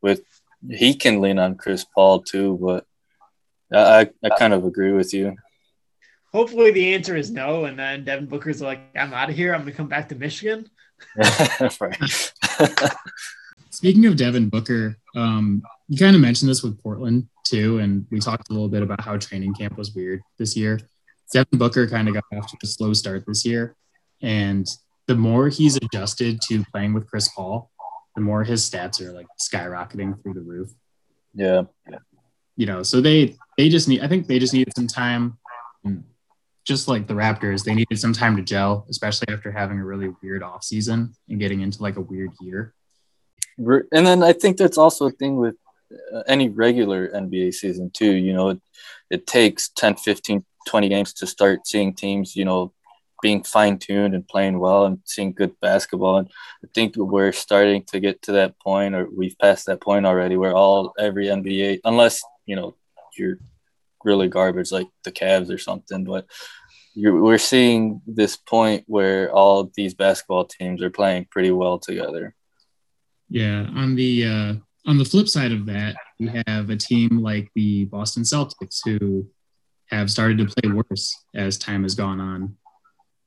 [0.00, 0.22] with
[0.68, 2.58] he can lean on Chris Paul too.
[2.60, 2.86] But
[3.72, 5.36] I I kind of agree with you.
[6.32, 9.54] Hopefully the answer is no, and then Devin Booker's like, I'm out of here.
[9.54, 10.68] I'm gonna come back to Michigan.
[13.70, 18.20] Speaking of Devin Booker, um, you kind of mentioned this with Portland too, and we
[18.20, 20.80] talked a little bit about how training camp was weird this year.
[21.32, 23.76] Devin Booker kind of got off to a slow start this year,
[24.20, 24.66] and
[25.06, 27.70] the more he's adjusted to playing with Chris Paul,
[28.14, 30.70] the more his stats are like skyrocketing through the roof.
[31.34, 31.62] Yeah.
[32.56, 35.38] You know, so they they just need I think they just needed some time
[36.64, 40.12] just like the Raptors, they needed some time to gel, especially after having a really
[40.22, 42.74] weird off season and getting into like a weird year.
[43.58, 45.56] And then I think that's also a thing with
[46.26, 48.12] any regular NBA season too.
[48.12, 48.60] You know, it,
[49.10, 52.72] it takes 10, 15, 20 games to start seeing teams, you know,
[53.22, 56.18] being fine tuned and playing well and seeing good basketball.
[56.18, 56.30] And
[56.64, 60.36] I think we're starting to get to that point, or we've passed that point already,
[60.36, 62.74] where all every NBA, unless you know
[63.16, 63.38] you're
[64.04, 66.26] really garbage like the Cavs or something, but
[66.94, 72.34] we're seeing this point where all these basketball teams are playing pretty well together.
[73.30, 74.54] Yeah, on the uh,
[74.86, 79.26] on the flip side of that, we have a team like the Boston Celtics who
[79.90, 82.56] have started to play worse as time has gone on.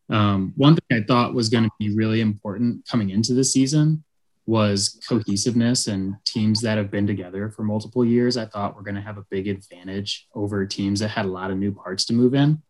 [0.10, 4.04] Um, one thing I thought was going to be really important coming into the season
[4.48, 8.38] was cohesiveness and teams that have been together for multiple years.
[8.38, 11.50] I thought were going to have a big advantage over teams that had a lot
[11.50, 12.62] of new parts to move in.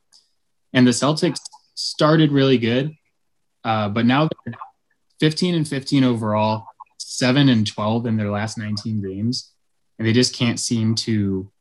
[0.73, 1.39] And the Celtics
[1.73, 2.93] started really good,
[3.63, 4.53] uh, but now they're
[5.19, 6.65] 15 and 15 overall,
[7.17, 9.51] seven and 12 in their last 19 games,
[9.97, 11.51] and they just can't seem to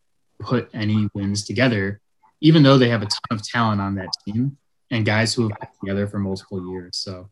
[0.40, 2.00] put any wins together,
[2.40, 4.56] even though they have a ton of talent on that team
[4.90, 6.96] and guys who have been together for multiple years.
[6.96, 7.30] So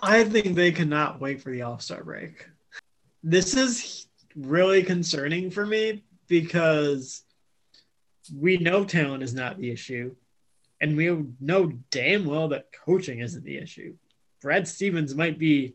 [0.00, 2.46] I think they cannot wait for the All Star break.
[3.22, 7.22] This is really concerning for me because
[8.34, 10.14] we know talent is not the issue,
[10.80, 13.94] and we know damn well that coaching isn't the issue.
[14.40, 15.74] Brad Stevens might be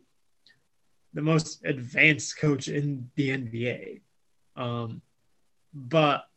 [1.17, 4.01] the most advanced coach in the NBA,
[4.55, 5.01] um,
[5.73, 6.27] but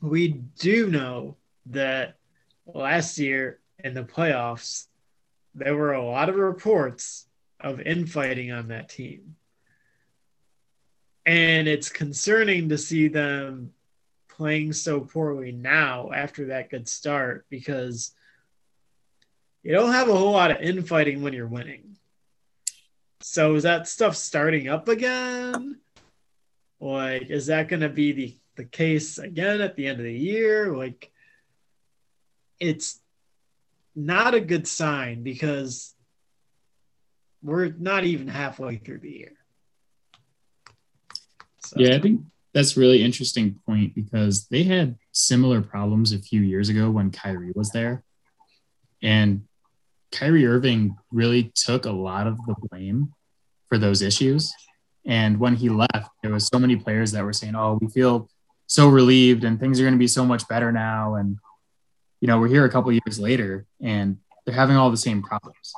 [0.00, 1.36] we do know
[1.66, 2.16] that
[2.64, 4.86] last year in the playoffs
[5.54, 7.26] there were a lot of reports
[7.60, 9.36] of infighting on that team.
[11.26, 13.74] And it's concerning to see them
[14.26, 18.12] playing so poorly now after that good start because
[19.62, 21.95] you don't have a whole lot of infighting when you're winning.
[23.20, 25.78] So is that stuff starting up again?
[26.80, 30.12] Like, is that going to be the, the case again at the end of the
[30.12, 30.76] year?
[30.76, 31.10] Like,
[32.60, 33.00] it's
[33.94, 35.94] not a good sign because
[37.42, 39.32] we're not even halfway through the year.
[41.64, 41.76] So.
[41.78, 42.20] Yeah, I think
[42.52, 47.52] that's really interesting point because they had similar problems a few years ago when Kyrie
[47.54, 48.04] was there.
[49.02, 49.46] And
[50.12, 53.12] Kyrie Irving really took a lot of the blame
[53.68, 54.52] for those issues.
[55.04, 58.28] And when he left, there was so many players that were saying, "Oh, we feel
[58.66, 61.38] so relieved and things are going to be so much better now." And
[62.20, 65.72] you know, we're here a couple years later and they're having all the same problems.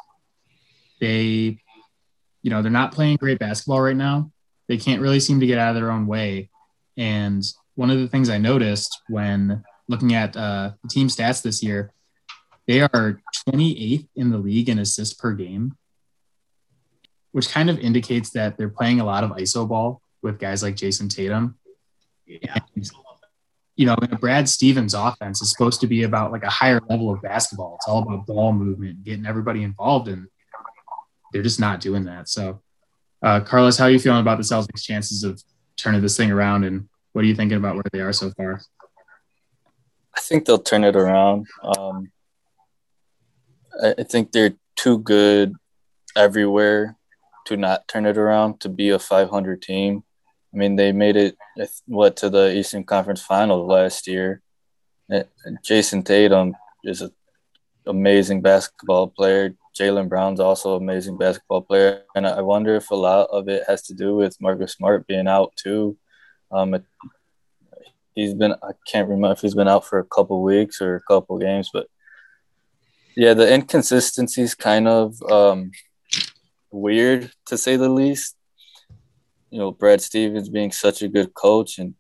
[1.01, 1.59] They,
[2.43, 4.31] you know, they're not playing great basketball right now.
[4.69, 6.51] They can't really seem to get out of their own way.
[6.97, 7.43] And
[7.75, 11.93] one of the things I noticed when looking at uh, the team stats this year,
[12.69, 15.75] they are 28th in the league in assists per game,
[17.33, 20.77] which kind of indicates that they're playing a lot of ISO ball with guys like
[20.77, 21.59] Jayson Tatum.
[22.27, 22.59] Yeah.
[22.77, 22.91] And
[23.75, 26.81] you know, in a Brad Stevens offense is supposed to be about like a higher
[26.91, 27.77] level of basketball.
[27.77, 30.27] It's all about ball movement, getting everybody involved, and
[31.33, 32.29] they're just not doing that.
[32.29, 32.61] So,
[33.23, 35.43] uh, Carlos, how are you feeling about the Celtics' chances of
[35.77, 38.61] turning this thing around, and what are you thinking about where they are so far?
[40.15, 41.47] I think they'll turn it around.
[41.63, 42.11] Um,
[43.83, 45.55] I, think they're too good
[46.17, 46.97] everywhere
[47.47, 50.05] to not turn it around to be a 500 team.
[50.53, 51.37] I mean, they made it
[51.87, 54.43] what to the Eastern Conference Final last year.
[55.65, 56.55] Jayson Tatum
[56.85, 57.13] is an
[57.87, 59.55] amazing basketball player.
[59.79, 63.65] Jaylen Brown's also an amazing basketball player, and I wonder if a lot of it
[63.69, 65.97] has to do with Marcus Smart being out too.
[66.51, 66.77] Um,
[68.15, 71.03] he's been I can't remember if he's been out for a couple weeks or a
[71.03, 71.87] couple games, but
[73.17, 75.73] yeah, the inconsistency is kind of um,
[76.71, 78.37] weird to say the least
[79.51, 81.95] you know Brad Stevens being such a good coach, and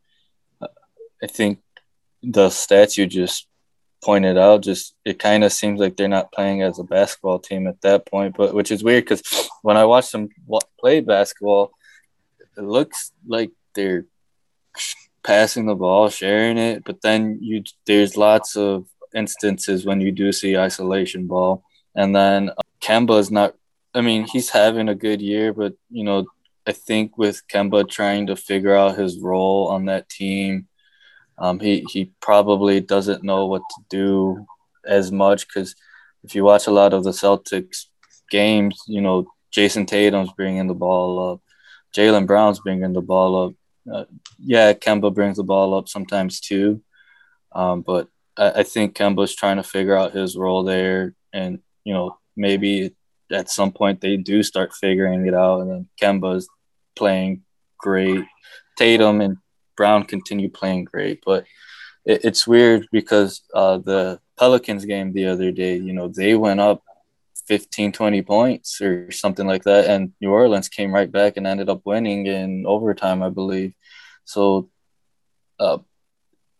[0.61, 0.69] uh,
[1.23, 1.61] I think
[2.23, 3.47] the stats you just
[4.03, 7.67] pointed out, just it kind of seems like they're not playing as a basketball team
[7.67, 8.37] at that point.
[8.37, 9.23] But which is weird because
[9.63, 10.29] when I watch them
[10.79, 11.73] play basketball,
[12.57, 14.05] it looks like they're
[15.23, 20.33] passing the ball, sharing it, but then you there's lots of instances when you do
[20.33, 22.51] see isolation ball, and then
[22.81, 23.55] Kemba is not.
[23.95, 26.27] I mean, he's having a good year, but you know,
[26.67, 30.69] I think with Kemba trying to figure out his role on that team,
[31.39, 34.47] um, he he probably doesn't know what to do
[34.87, 35.75] as much because
[36.25, 37.87] if you watch a lot of the Celtics
[38.31, 41.41] games, you know, Jayson Tatum's bringing the ball up,
[41.97, 43.55] Jaylen Brown's bringing the ball up.
[43.91, 44.05] Uh,
[44.39, 46.83] yeah, Kemba brings the ball up sometimes too,
[47.53, 48.09] um, but
[48.39, 52.95] I, I think Kemba's trying to figure out his role there, and you know, maybe
[53.31, 56.49] at some point they do start figuring it out, and then Kemba's
[56.97, 57.43] playing
[57.79, 58.25] great.
[58.77, 59.37] Tatum and
[59.77, 61.45] Brown continue playing great, but
[62.05, 66.61] it, it's weird because uh, the Pelicans game the other day, you know, they went
[66.61, 66.83] up
[67.47, 69.87] 15, 20 points or something like that.
[69.87, 73.73] And New Orleans came right back and ended up winning in overtime, I believe.
[74.25, 74.71] So,
[75.59, 75.79] uh,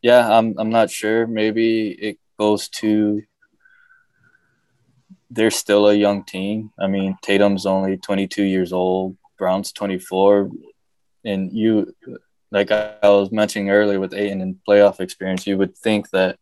[0.09, 1.27] yeah, I'm, I'm not sure.
[1.27, 3.23] Maybe it goes to
[5.29, 6.71] they're still a young team.
[6.79, 10.51] I mean, Tatum's only 22 years old, Brown's 24.
[11.27, 11.95] And you,
[12.51, 16.39] like I was mentioning earlier with Ayton and playoff experience, you would think that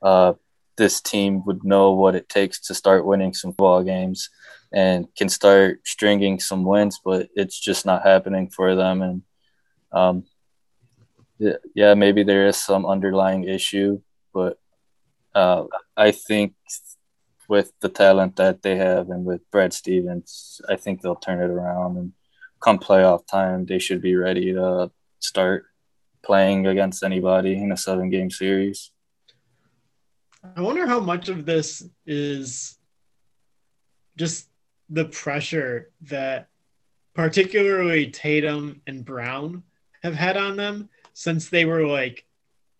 [0.00, 0.34] uh,
[0.76, 4.30] this team would know what it takes to start winning some ball games
[4.72, 9.02] and can start stringing some wins, but it's just not happening for them.
[9.02, 9.22] And
[9.90, 10.24] um,
[11.74, 14.00] yeah, maybe there is some underlying issue,
[14.32, 14.58] but
[15.34, 15.64] uh,
[15.96, 16.54] I think
[17.48, 21.50] with the talent that they have and with Brad Stevens, I think they'll turn it
[21.50, 22.12] around and
[22.62, 25.66] come playoff time, they should be ready to start
[26.22, 28.92] playing against anybody in a seven game series.
[30.56, 32.78] I wonder how much of this is
[34.16, 34.48] just
[34.88, 36.48] the pressure that
[37.14, 39.62] particularly Tatum and Brown
[40.02, 42.24] have had on them since they were like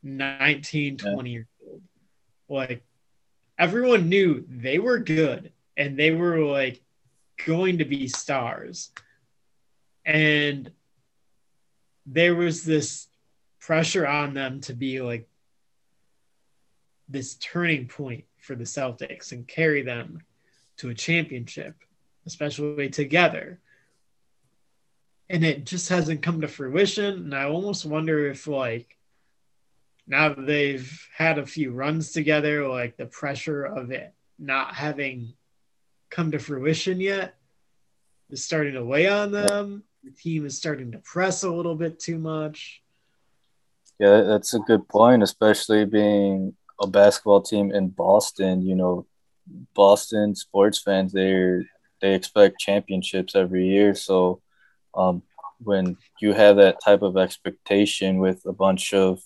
[0.02, 1.34] 19, 20 yeah.
[1.34, 1.82] years old.
[2.48, 2.82] Like
[3.58, 6.80] everyone knew they were good and they were like
[7.46, 8.90] going to be stars.
[10.04, 10.70] And
[12.06, 13.06] there was this
[13.60, 15.28] pressure on them to be like
[17.08, 20.22] this turning point for the Celtics and carry them
[20.78, 21.76] to a championship,
[22.26, 23.60] especially together.
[25.32, 27.14] And it just hasn't come to fruition.
[27.14, 28.96] And I almost wonder if, like,
[30.06, 35.32] now that they've had a few runs together, like the pressure of it not having
[36.10, 37.34] come to fruition yet
[38.30, 41.98] is starting to weigh on them the team is starting to press a little bit
[41.98, 42.82] too much.
[43.98, 48.62] Yeah, that's a good point, especially being a basketball team in Boston.
[48.62, 49.06] You know,
[49.74, 51.62] Boston sports fans they
[52.00, 53.94] they expect championships every year.
[53.94, 54.41] So
[54.95, 55.22] um,
[55.61, 59.22] when you have that type of expectation with a bunch of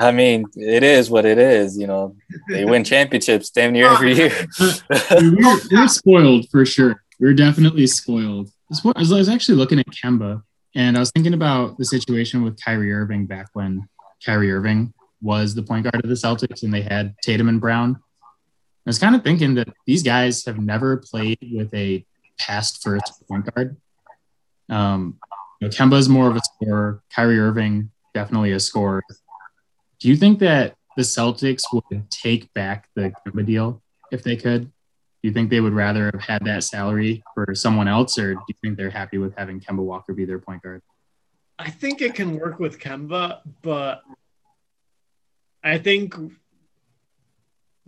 [0.00, 1.76] I mean, it is what it is.
[1.76, 2.16] You know,
[2.48, 4.32] they win championships damn near every year.
[4.58, 7.04] we're, we're, spoiled for sure.
[7.20, 8.50] We're definitely spoiled.
[8.82, 10.42] I was actually looking at Kemba,
[10.74, 13.90] and I was thinking about the situation with Kyrie Irving back when
[14.24, 17.96] Kyrie Irving was the point guard of the Celtics, and they had Tatum and Brown.
[18.86, 22.06] I was kind of thinking that these guys have never played with a
[22.38, 23.76] past first point guard.
[24.70, 25.18] Um,
[25.60, 27.02] you know, Kemba is more of a scorer.
[27.14, 29.02] Kyrie Irving definitely a scorer.
[29.98, 34.72] Do you think that the Celtics would take back the Kemba deal if they could?
[35.22, 38.40] do you think they would rather have had that salary for someone else, or do
[38.48, 40.80] you think they're happy with having Kemba Walker be their point guard?
[41.58, 44.00] I think it can work with Kemba, but
[45.62, 46.14] I think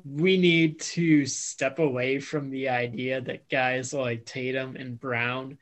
[0.05, 5.57] we need to step away from the idea that guys like Tatum and Brown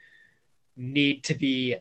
[0.76, 1.76] need to be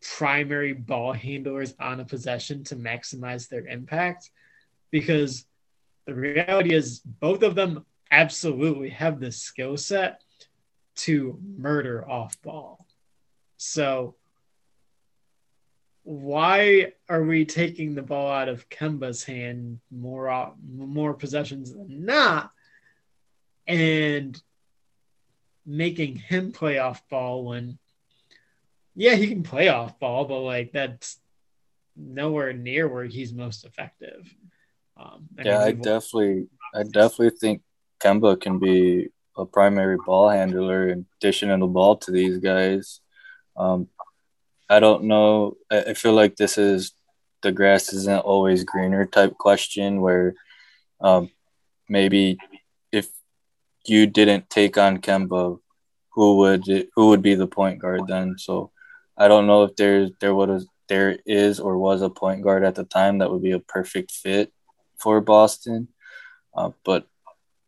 [0.00, 4.30] primary ball handlers on a possession to maximize their impact
[4.90, 5.44] because
[6.06, 10.22] the reality is both of them absolutely have the skill set
[10.94, 12.86] to murder off ball.
[13.56, 14.14] So
[16.04, 22.50] why are we taking the ball out of Kemba's hand more more possessions than not
[23.66, 24.40] and
[25.66, 27.78] making him play off ball when
[28.98, 31.18] yeah he can play off ball but like that's
[31.96, 34.32] nowhere near where he's most effective
[34.96, 37.62] um, I yeah mean, I definitely I definitely think
[38.00, 43.00] Kemba can be a primary ball handler and dishing in the ball to these guys.
[43.56, 43.88] Um,
[44.68, 45.56] I don't know.
[45.70, 46.92] I, I feel like this is
[47.42, 50.34] the grass isn't always greener type question where
[51.00, 51.30] um,
[51.88, 52.38] maybe
[52.90, 53.08] if
[53.86, 55.58] you didn't take on Kemba,
[56.10, 58.36] who would it, who would be the point guard then?
[58.38, 58.72] So
[59.18, 62.76] I don't know if there's there would there is or was a point guard at
[62.76, 64.52] the time that would be a perfect fit
[64.96, 65.88] for Boston.
[66.56, 67.06] Uh, but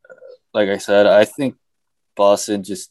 [0.09, 0.15] uh,
[0.55, 1.57] like I said, I think
[2.17, 2.91] Boston just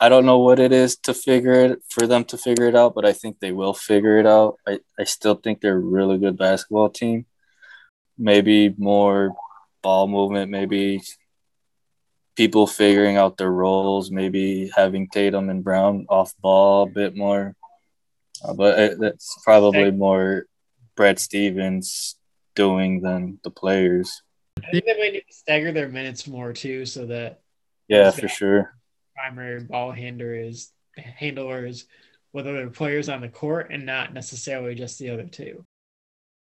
[0.00, 2.94] I don't know what it is to figure it for them to figure it out,
[2.94, 4.58] but I think they will figure it out.
[4.66, 7.26] I, I still think they're a really good basketball team.
[8.18, 9.34] Maybe more
[9.82, 11.00] ball movement, maybe
[12.36, 17.54] people figuring out their roles, maybe having Tatum and Brown off ball a bit more.
[18.44, 20.46] Uh, but it, that's probably more
[20.96, 22.16] Brad Stevens
[22.54, 24.22] doing than the players.
[24.58, 27.40] I think they might need to stagger their minutes more too, so that
[27.88, 28.74] yeah, for sure.
[29.14, 31.86] Primary ball handlers, handlers,
[32.32, 35.64] with other players on the court, and not necessarily just the other two.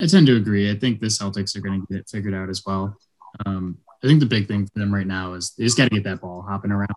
[0.01, 0.71] I tend to agree.
[0.71, 2.97] I think the Celtics are going to get it figured out as well.
[3.45, 5.95] Um, I think the big thing for them right now is they just got to
[5.95, 6.89] get that ball hopping around.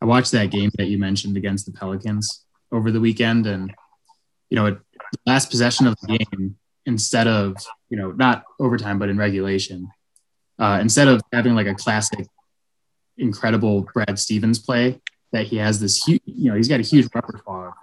[0.00, 3.72] I watched that game that you mentioned against the Pelicans over the weekend, and
[4.50, 4.80] you know, the
[5.26, 6.56] last possession of the game,
[6.86, 7.56] instead of
[7.88, 9.88] you know not overtime but in regulation,
[10.58, 12.26] uh, instead of having like a classic,
[13.16, 15.00] incredible Brad Stevens play
[15.32, 17.74] that he has this huge, you know, he's got a huge repertoire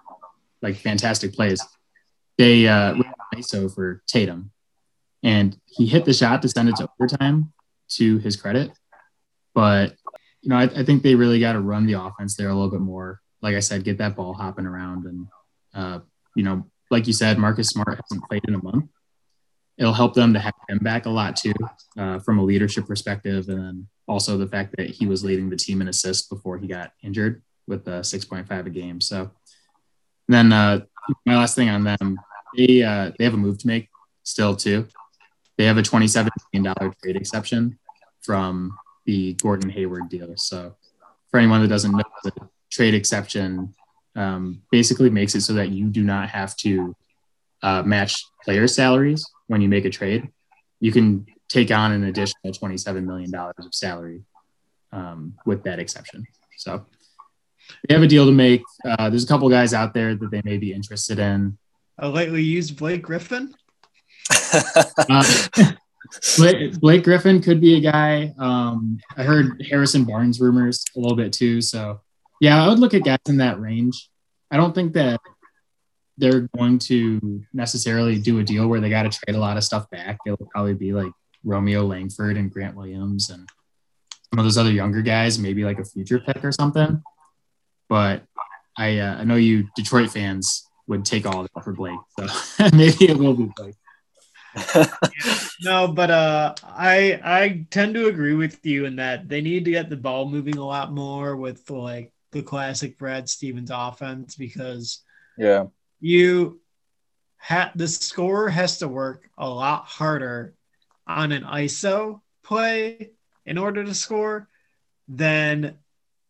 [0.61, 1.61] like fantastic plays.
[2.38, 2.95] They uh,
[3.33, 4.51] ISO for Tatum,
[5.23, 7.51] and he hit the shot to send it to overtime
[7.89, 8.71] to his credit.
[9.53, 9.95] But
[10.41, 12.71] you know, I, I think they really got to run the offense there a little
[12.71, 13.21] bit more.
[13.41, 15.27] Like I said, get that ball hopping around, and
[15.73, 15.99] uh,
[16.35, 18.85] you know, like you said, Marcus Smart hasn't played in a month.
[19.77, 21.53] It'll help them to have him back a lot too,
[21.97, 25.55] uh, from a leadership perspective, and then also the fact that he was leading the
[25.55, 29.01] team in assists before he got injured with uh, 6.5 a game.
[29.01, 29.31] So
[30.27, 30.81] then uh,
[31.25, 32.17] my last thing on them,
[32.55, 33.89] they uh, they have a move to make
[34.23, 34.88] still too.
[35.58, 37.80] They have a $27 million trade exception
[38.22, 40.36] from the Gordon Hayward deal.
[40.38, 40.76] So,
[41.32, 42.32] for anyone that doesn't know, the
[42.70, 43.74] trade exception
[44.16, 46.95] um, basically makes it so that you do not have to
[47.64, 50.30] uh, match player salaries when you make a trade.
[50.80, 54.22] You can take on an additional $27 million of salary
[54.91, 56.26] um, with that exception.
[56.58, 56.86] So,
[57.88, 58.62] they have a deal to make.
[58.86, 61.58] Uh, there's a couple guys out there that they may be interested in.
[61.97, 63.55] A lately used Blake Griffin
[65.10, 65.24] uh,
[66.80, 68.34] Blake, Griffin could be a guy.
[68.38, 71.62] Um, I heard Harrison Barnes rumors a little bit too.
[71.62, 72.02] So,
[72.39, 74.10] yeah, I would look at guys in that range.
[74.52, 75.20] I don't think that
[76.18, 79.64] they're going to necessarily do a deal where they got to trade a lot of
[79.64, 80.18] stuff back.
[80.26, 81.12] It'll probably be like
[81.43, 83.48] Romeo Langford and Grant Williams and
[84.30, 87.02] some of those other younger guys, maybe like a future pick or something.
[87.88, 88.24] But
[88.78, 92.28] I, uh, I know you Detroit fans would take all that for Blake, so
[92.74, 93.76] maybe it will be Blake.
[95.62, 99.72] no, but uh, I I tend to agree with you in that they need to
[99.72, 105.03] get the ball moving a lot more with like the classic Brad Stevens offense because
[105.38, 105.66] yeah,
[105.99, 106.62] you
[107.38, 110.53] ha- the scorer has to work a lot harder
[111.05, 113.12] on an ISO play
[113.45, 114.49] in order to score
[115.08, 115.78] than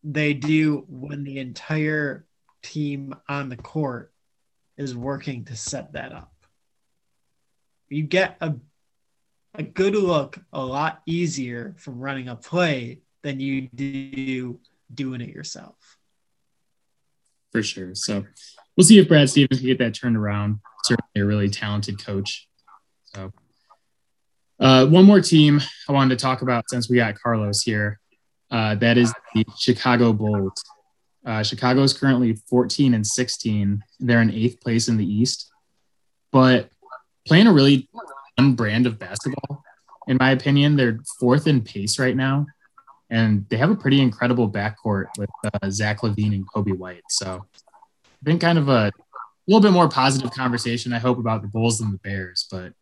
[0.04, 2.26] they do when the entire
[2.62, 4.12] team on the court
[4.76, 6.32] is working to set that up
[7.88, 8.54] you get a
[9.54, 14.60] a good look a lot easier from running a play than you do
[14.92, 15.96] doing it yourself.
[17.50, 17.94] For sure.
[17.94, 18.24] So
[18.76, 20.60] we'll see if Brad Stevens can get that turned around.
[20.84, 22.46] Certainly a really talented coach.
[23.14, 23.32] So
[24.60, 27.98] uh, one more team I wanted to talk about since we got Carlos here.
[28.50, 30.62] Uh, that is the Chicago Bulls.
[31.24, 33.82] Uh, Chicago is currently 14 and 16.
[34.00, 35.50] They're in eighth place in the East.
[36.32, 36.70] But
[37.28, 37.88] playing a really
[38.36, 39.62] fun brand of basketball.
[40.08, 42.46] In my opinion, they're fourth in pace right now,
[43.10, 47.02] and they have a pretty incredible backcourt with uh, Zach LaVine and Coby White.
[47.10, 47.44] So,
[48.24, 48.90] think kind of a
[49.46, 50.92] little bit more positive conversation.
[50.92, 52.72] I hope about the Bulls than the Bears, but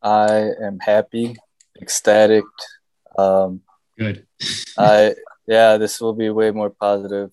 [0.00, 1.36] I am happy,
[1.80, 2.44] ecstatic.
[3.18, 3.62] Um,
[3.98, 4.26] Good.
[4.78, 5.14] I
[5.46, 7.30] yeah, this will be way more positive.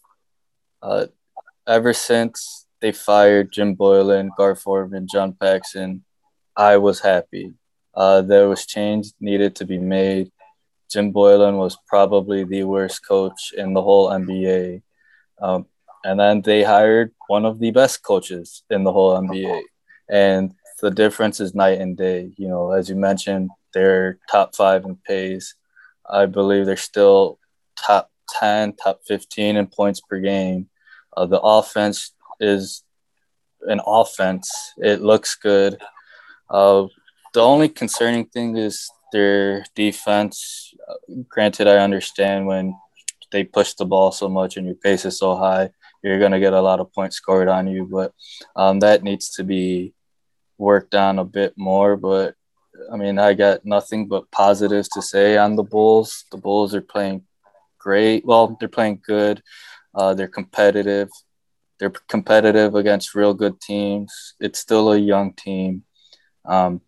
[0.81, 1.07] Uh,
[1.67, 6.03] ever since they fired Jim Boylen, Gar Forman, John Paxson,
[6.61, 7.55] I was happy.
[7.95, 10.31] Uh, there was change needed to be made.
[10.91, 14.83] Jim Boylen was probably the worst coach in the whole NBA.
[15.41, 15.65] Um,
[16.03, 19.61] and then they hired one of the best coaches in the whole NBA.
[20.07, 22.31] And the difference is night and day.
[22.37, 25.55] You know, as you mentioned, they're top five in pace.
[26.07, 27.39] I believe they're still
[27.75, 30.69] top 10, top 15 in points per game.
[31.17, 32.83] Uh, the offense is
[33.63, 34.47] an offense.
[34.77, 35.81] It looks good.
[36.51, 36.87] Uh,
[37.33, 40.73] the only concerning thing is their defense.
[41.29, 42.75] Granted, I understand when
[43.31, 45.69] they push the ball so much and your pace is so high,
[46.03, 47.87] you're going to get a lot of points scored on you.
[47.89, 48.13] But
[48.55, 49.93] um, that needs to be
[50.57, 51.95] worked on a bit more.
[51.95, 52.35] But
[52.91, 56.25] I mean, I got nothing but positives to say on the Bulls.
[56.31, 57.23] The Bulls are playing
[57.79, 58.25] great.
[58.25, 59.41] Well, they're playing good.
[59.95, 61.09] Uh, they're competitive.
[61.79, 64.35] They're competitive against real good teams.
[64.39, 65.83] It's still a young team.
[66.45, 66.81] Um,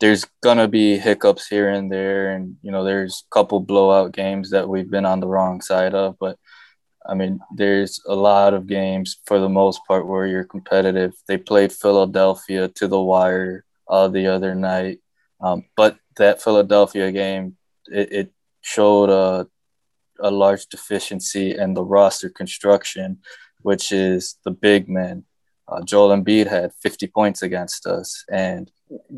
[0.00, 4.50] there's gonna be hiccups here and there, and you know, there's a couple blowout games
[4.50, 6.16] that we've been on the wrong side of.
[6.18, 6.38] But
[7.06, 11.12] I mean, there's a lot of games for the most part where you're competitive.
[11.28, 15.00] They played Philadelphia to the wire uh, the other night,
[15.40, 17.56] um, but that Philadelphia game
[17.86, 18.32] it, it
[18.62, 19.48] showed a
[20.22, 23.18] a large deficiency in the roster construction,
[23.62, 25.24] which is the big men.
[25.70, 28.70] Uh, Joel Embiid had 50 points against us, and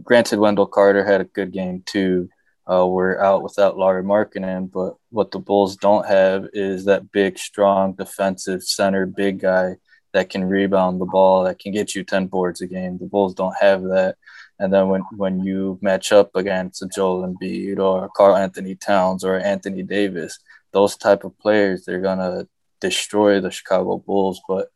[0.03, 2.29] granted, Wendell Carter had a good game too.
[2.71, 7.39] Uh, we're out without Lauri Markkanen, but what the Bulls don't have is that big,
[7.39, 9.77] strong defensive center, big guy
[10.13, 12.99] that can rebound the ball, that can get you 10 boards a game.
[12.99, 14.17] The Bulls don't have that.
[14.59, 19.39] And then when, when you match up against a Joel Embiid or Karl-Anthony Towns or
[19.39, 20.39] Anthony Davis,
[20.73, 22.47] those type of players, they're going to
[22.81, 24.41] destroy the Chicago Bulls.
[24.47, 24.69] But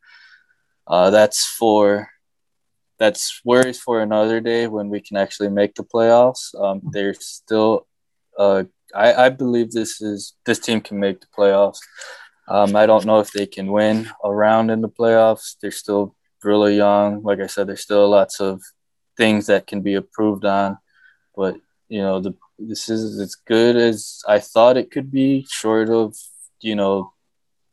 [0.86, 2.08] uh, that's for
[2.98, 6.54] that's worries for another day when we can actually make the playoffs.
[6.58, 7.86] Um, there's still,
[8.38, 8.64] uh,
[8.94, 11.78] I, I believe this is this team can make the playoffs.
[12.48, 15.56] Um, I don't know if they can win a round in the playoffs.
[15.60, 17.22] They're still really young.
[17.22, 18.62] Like I said, there's still lots of
[19.16, 20.78] things that can be improved on,
[21.34, 21.56] but
[21.88, 26.16] you know the this is as good as I thought it could be, short of
[26.60, 27.12] you know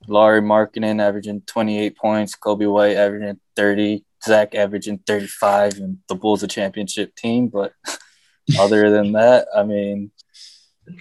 [0.07, 6.43] Lauri Markkanen averaging 28 points, Coby White averaging 30, Zach averaging 35, and the Bulls
[6.43, 7.47] a championship team.
[7.47, 7.73] But
[8.59, 10.11] other than that, I mean,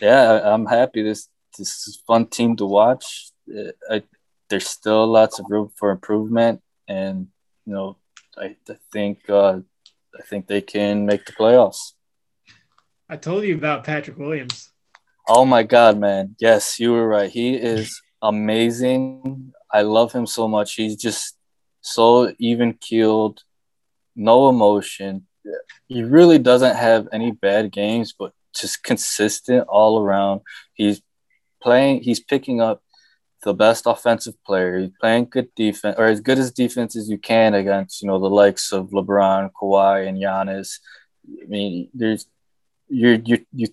[0.00, 1.02] yeah, I'm happy.
[1.02, 3.32] This this is fun team to watch.
[3.90, 4.02] I,
[4.48, 7.28] there's still lots of room for improvement, and
[7.66, 7.96] you know,
[8.36, 9.60] I, I think uh,
[10.18, 11.92] I think they can make the playoffs.
[13.08, 14.70] I told you about Patrick Williams.
[15.28, 16.36] Oh my God, man!
[16.38, 17.30] Yes, you were right.
[17.30, 19.52] He is amazing.
[19.70, 20.74] I love him so much.
[20.74, 21.36] He's just
[21.80, 23.42] so even keeled,
[24.16, 25.26] no emotion.
[25.88, 30.42] He really doesn't have any bad games, but just consistent all around.
[30.74, 31.02] He's
[31.60, 32.82] playing, he's picking up
[33.42, 34.78] the best offensive player.
[34.78, 38.20] He's playing good defense, or as good as defense as you can against, you know,
[38.20, 40.78] the likes of LeBron, Kawhi, and Giannis.
[41.42, 42.26] I mean, there's
[42.88, 43.68] you you you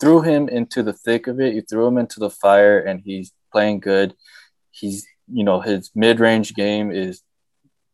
[0.00, 1.54] threw him into the thick of it.
[1.54, 4.14] You threw him into the fire, and he's playing good.
[4.70, 7.22] He's you know his mid range game is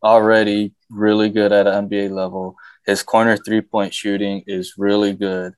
[0.03, 2.57] already really good at an NBA level.
[2.87, 5.55] His corner three point shooting is really good.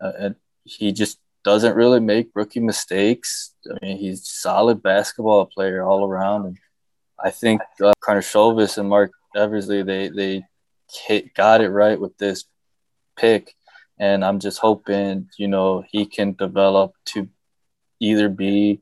[0.00, 3.54] Uh, and he just doesn't really make rookie mistakes.
[3.70, 6.46] I mean, he's solid basketball player all around.
[6.46, 6.58] And
[7.22, 10.44] I think uh, Karnisovas and Marc Eversley, they, they
[11.06, 12.44] hit, got it right with this
[13.16, 13.54] pick.
[13.98, 17.28] And I'm just hoping, you know, he can develop to
[18.00, 18.80] either be,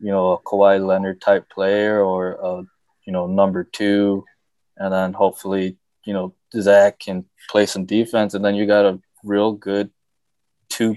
[0.00, 2.62] you know, a Kawhi Leonard type player or, a,
[3.06, 4.24] you know, number two
[4.80, 8.98] and then hopefully you know Zach can play some defense, and then you got a
[9.22, 9.90] real good
[10.68, 10.96] two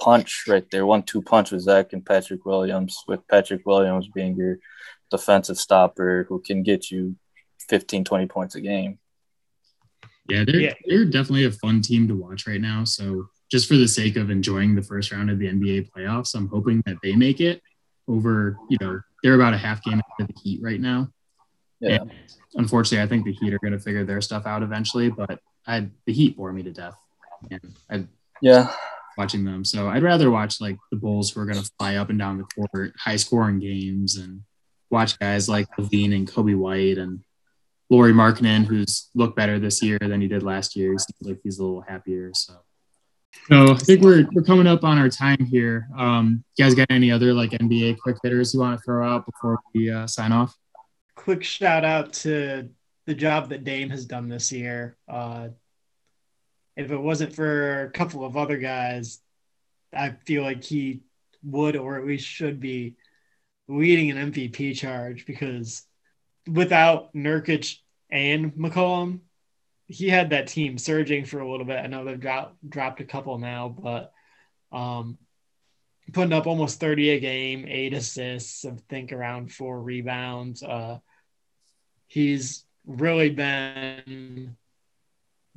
[0.00, 4.34] punch right there, one two punch with Zach and Patrick Williams, with Patrick Williams being
[4.34, 4.58] your
[5.10, 7.16] defensive stopper who can get you
[7.68, 8.98] 15, 20 points a game.
[10.28, 10.74] Yeah, they're yeah.
[10.86, 12.84] they're definitely a fun team to watch right now.
[12.84, 16.48] So just for the sake of enjoying the first round of the NBA playoffs, I'm
[16.48, 17.62] hoping that they make it
[18.08, 21.10] over, you know, they're about a half game ahead of the Heat right now.
[21.80, 22.00] Yeah.
[22.00, 22.10] And
[22.54, 25.10] unfortunately, I think the Heat are going to figure their stuff out eventually.
[25.10, 26.96] But I the Heat bore me to death,
[27.50, 28.06] and I
[28.40, 28.72] yeah
[29.16, 29.64] watching them.
[29.64, 32.38] So I'd rather watch like the Bulls who are going to fly up and down
[32.38, 34.42] the court, high scoring games, and
[34.90, 37.20] watch guys like LaVine and Coby White and
[37.90, 40.92] Lauri Markkanen, who's looked better this year than he did last year.
[40.92, 42.30] He seems like he's a little happier.
[42.34, 42.54] So.
[43.48, 45.88] So I think we're, we're coming up on our time here.
[45.96, 49.24] Um, you guys got any other like NBA quick hitters you want to throw out
[49.26, 50.54] before we uh, sign off?
[51.18, 52.70] quick shout out to
[53.06, 54.96] the job that Dame has done this year.
[55.08, 55.48] Uh,
[56.76, 59.20] if it wasn't for a couple of other guys,
[59.92, 61.02] I feel like he
[61.42, 62.94] would or at least should be
[63.66, 65.82] leading an MVP charge because
[66.46, 67.78] without Nurkic
[68.10, 69.20] and McCollum,
[69.88, 71.78] he had that team surging for a little bit.
[71.78, 74.12] I know they've dropped dropped a couple now, but
[74.70, 75.18] um,
[76.12, 80.62] putting up almost 30 a game, eight assists, I think around four rebounds.
[80.62, 80.98] Uh,
[82.06, 84.56] he's really been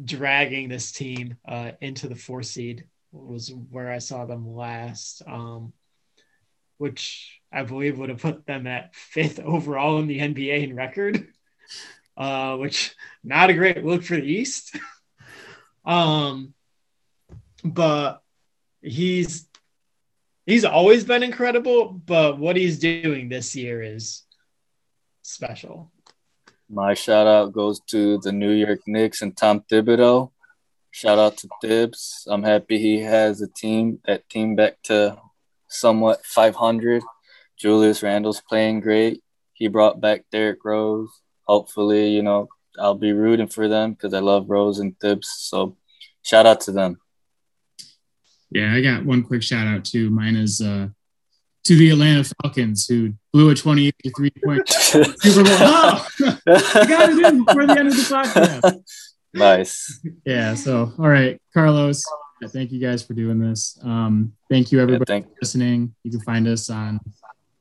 [0.04, 5.74] dragging this team uh, into the four seed was where I saw them last, um,
[6.78, 11.28] which I believe would have put them at fifth overall in the NBA in record,
[12.18, 14.78] uh, which not a great look for the East.
[15.86, 16.54] um,
[17.64, 18.22] but
[18.82, 19.48] he's
[20.46, 24.24] he's always been incredible, but what he's doing this year is
[25.22, 25.92] special.
[26.70, 30.32] My shout out goes to the New York Knicks and Tom Thibodeau.
[30.90, 32.28] Shout out to Thibs.
[32.30, 35.18] I'm happy he has a team, that team back to
[35.68, 37.04] somewhat 500.
[37.58, 39.24] Julius Randle's playing great.
[39.54, 41.10] He brought back Derrick Rose.
[41.52, 42.48] Hopefully, you know,
[42.80, 45.28] I'll be rooting for them because I love Rose and Thibs.
[45.38, 45.76] So
[46.22, 46.98] shout out to them.
[48.50, 50.10] Yeah, I got one quick shout out too.
[50.10, 50.88] Mine is uh,
[51.66, 55.58] to the Atlanta Falcons who blew a 28 to 3 point Super Bowl.
[55.60, 56.08] Oh,
[56.46, 58.84] got it in before the end of the podcast.
[59.34, 60.02] Nice.
[60.26, 60.56] Yeah.
[60.56, 62.04] So, all right, Carlos,
[62.48, 63.78] thank you guys for doing this.
[63.82, 65.96] Um, thank you, everybody, yeah, thank for listening.
[66.04, 67.00] You can find us on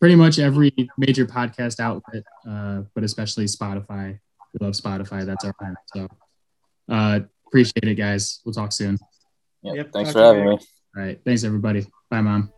[0.01, 4.19] pretty much every major podcast outlet, uh, but especially Spotify.
[4.53, 5.25] We love Spotify.
[5.25, 5.77] That's our home.
[5.95, 6.09] So,
[6.89, 8.41] uh, appreciate it, guys.
[8.45, 8.99] We'll talk soon.
[9.63, 10.51] Yep, yep thanks for having me.
[10.51, 10.59] All
[10.97, 11.21] right.
[11.25, 11.87] Thanks, everybody.
[12.11, 12.53] Bye, Mom.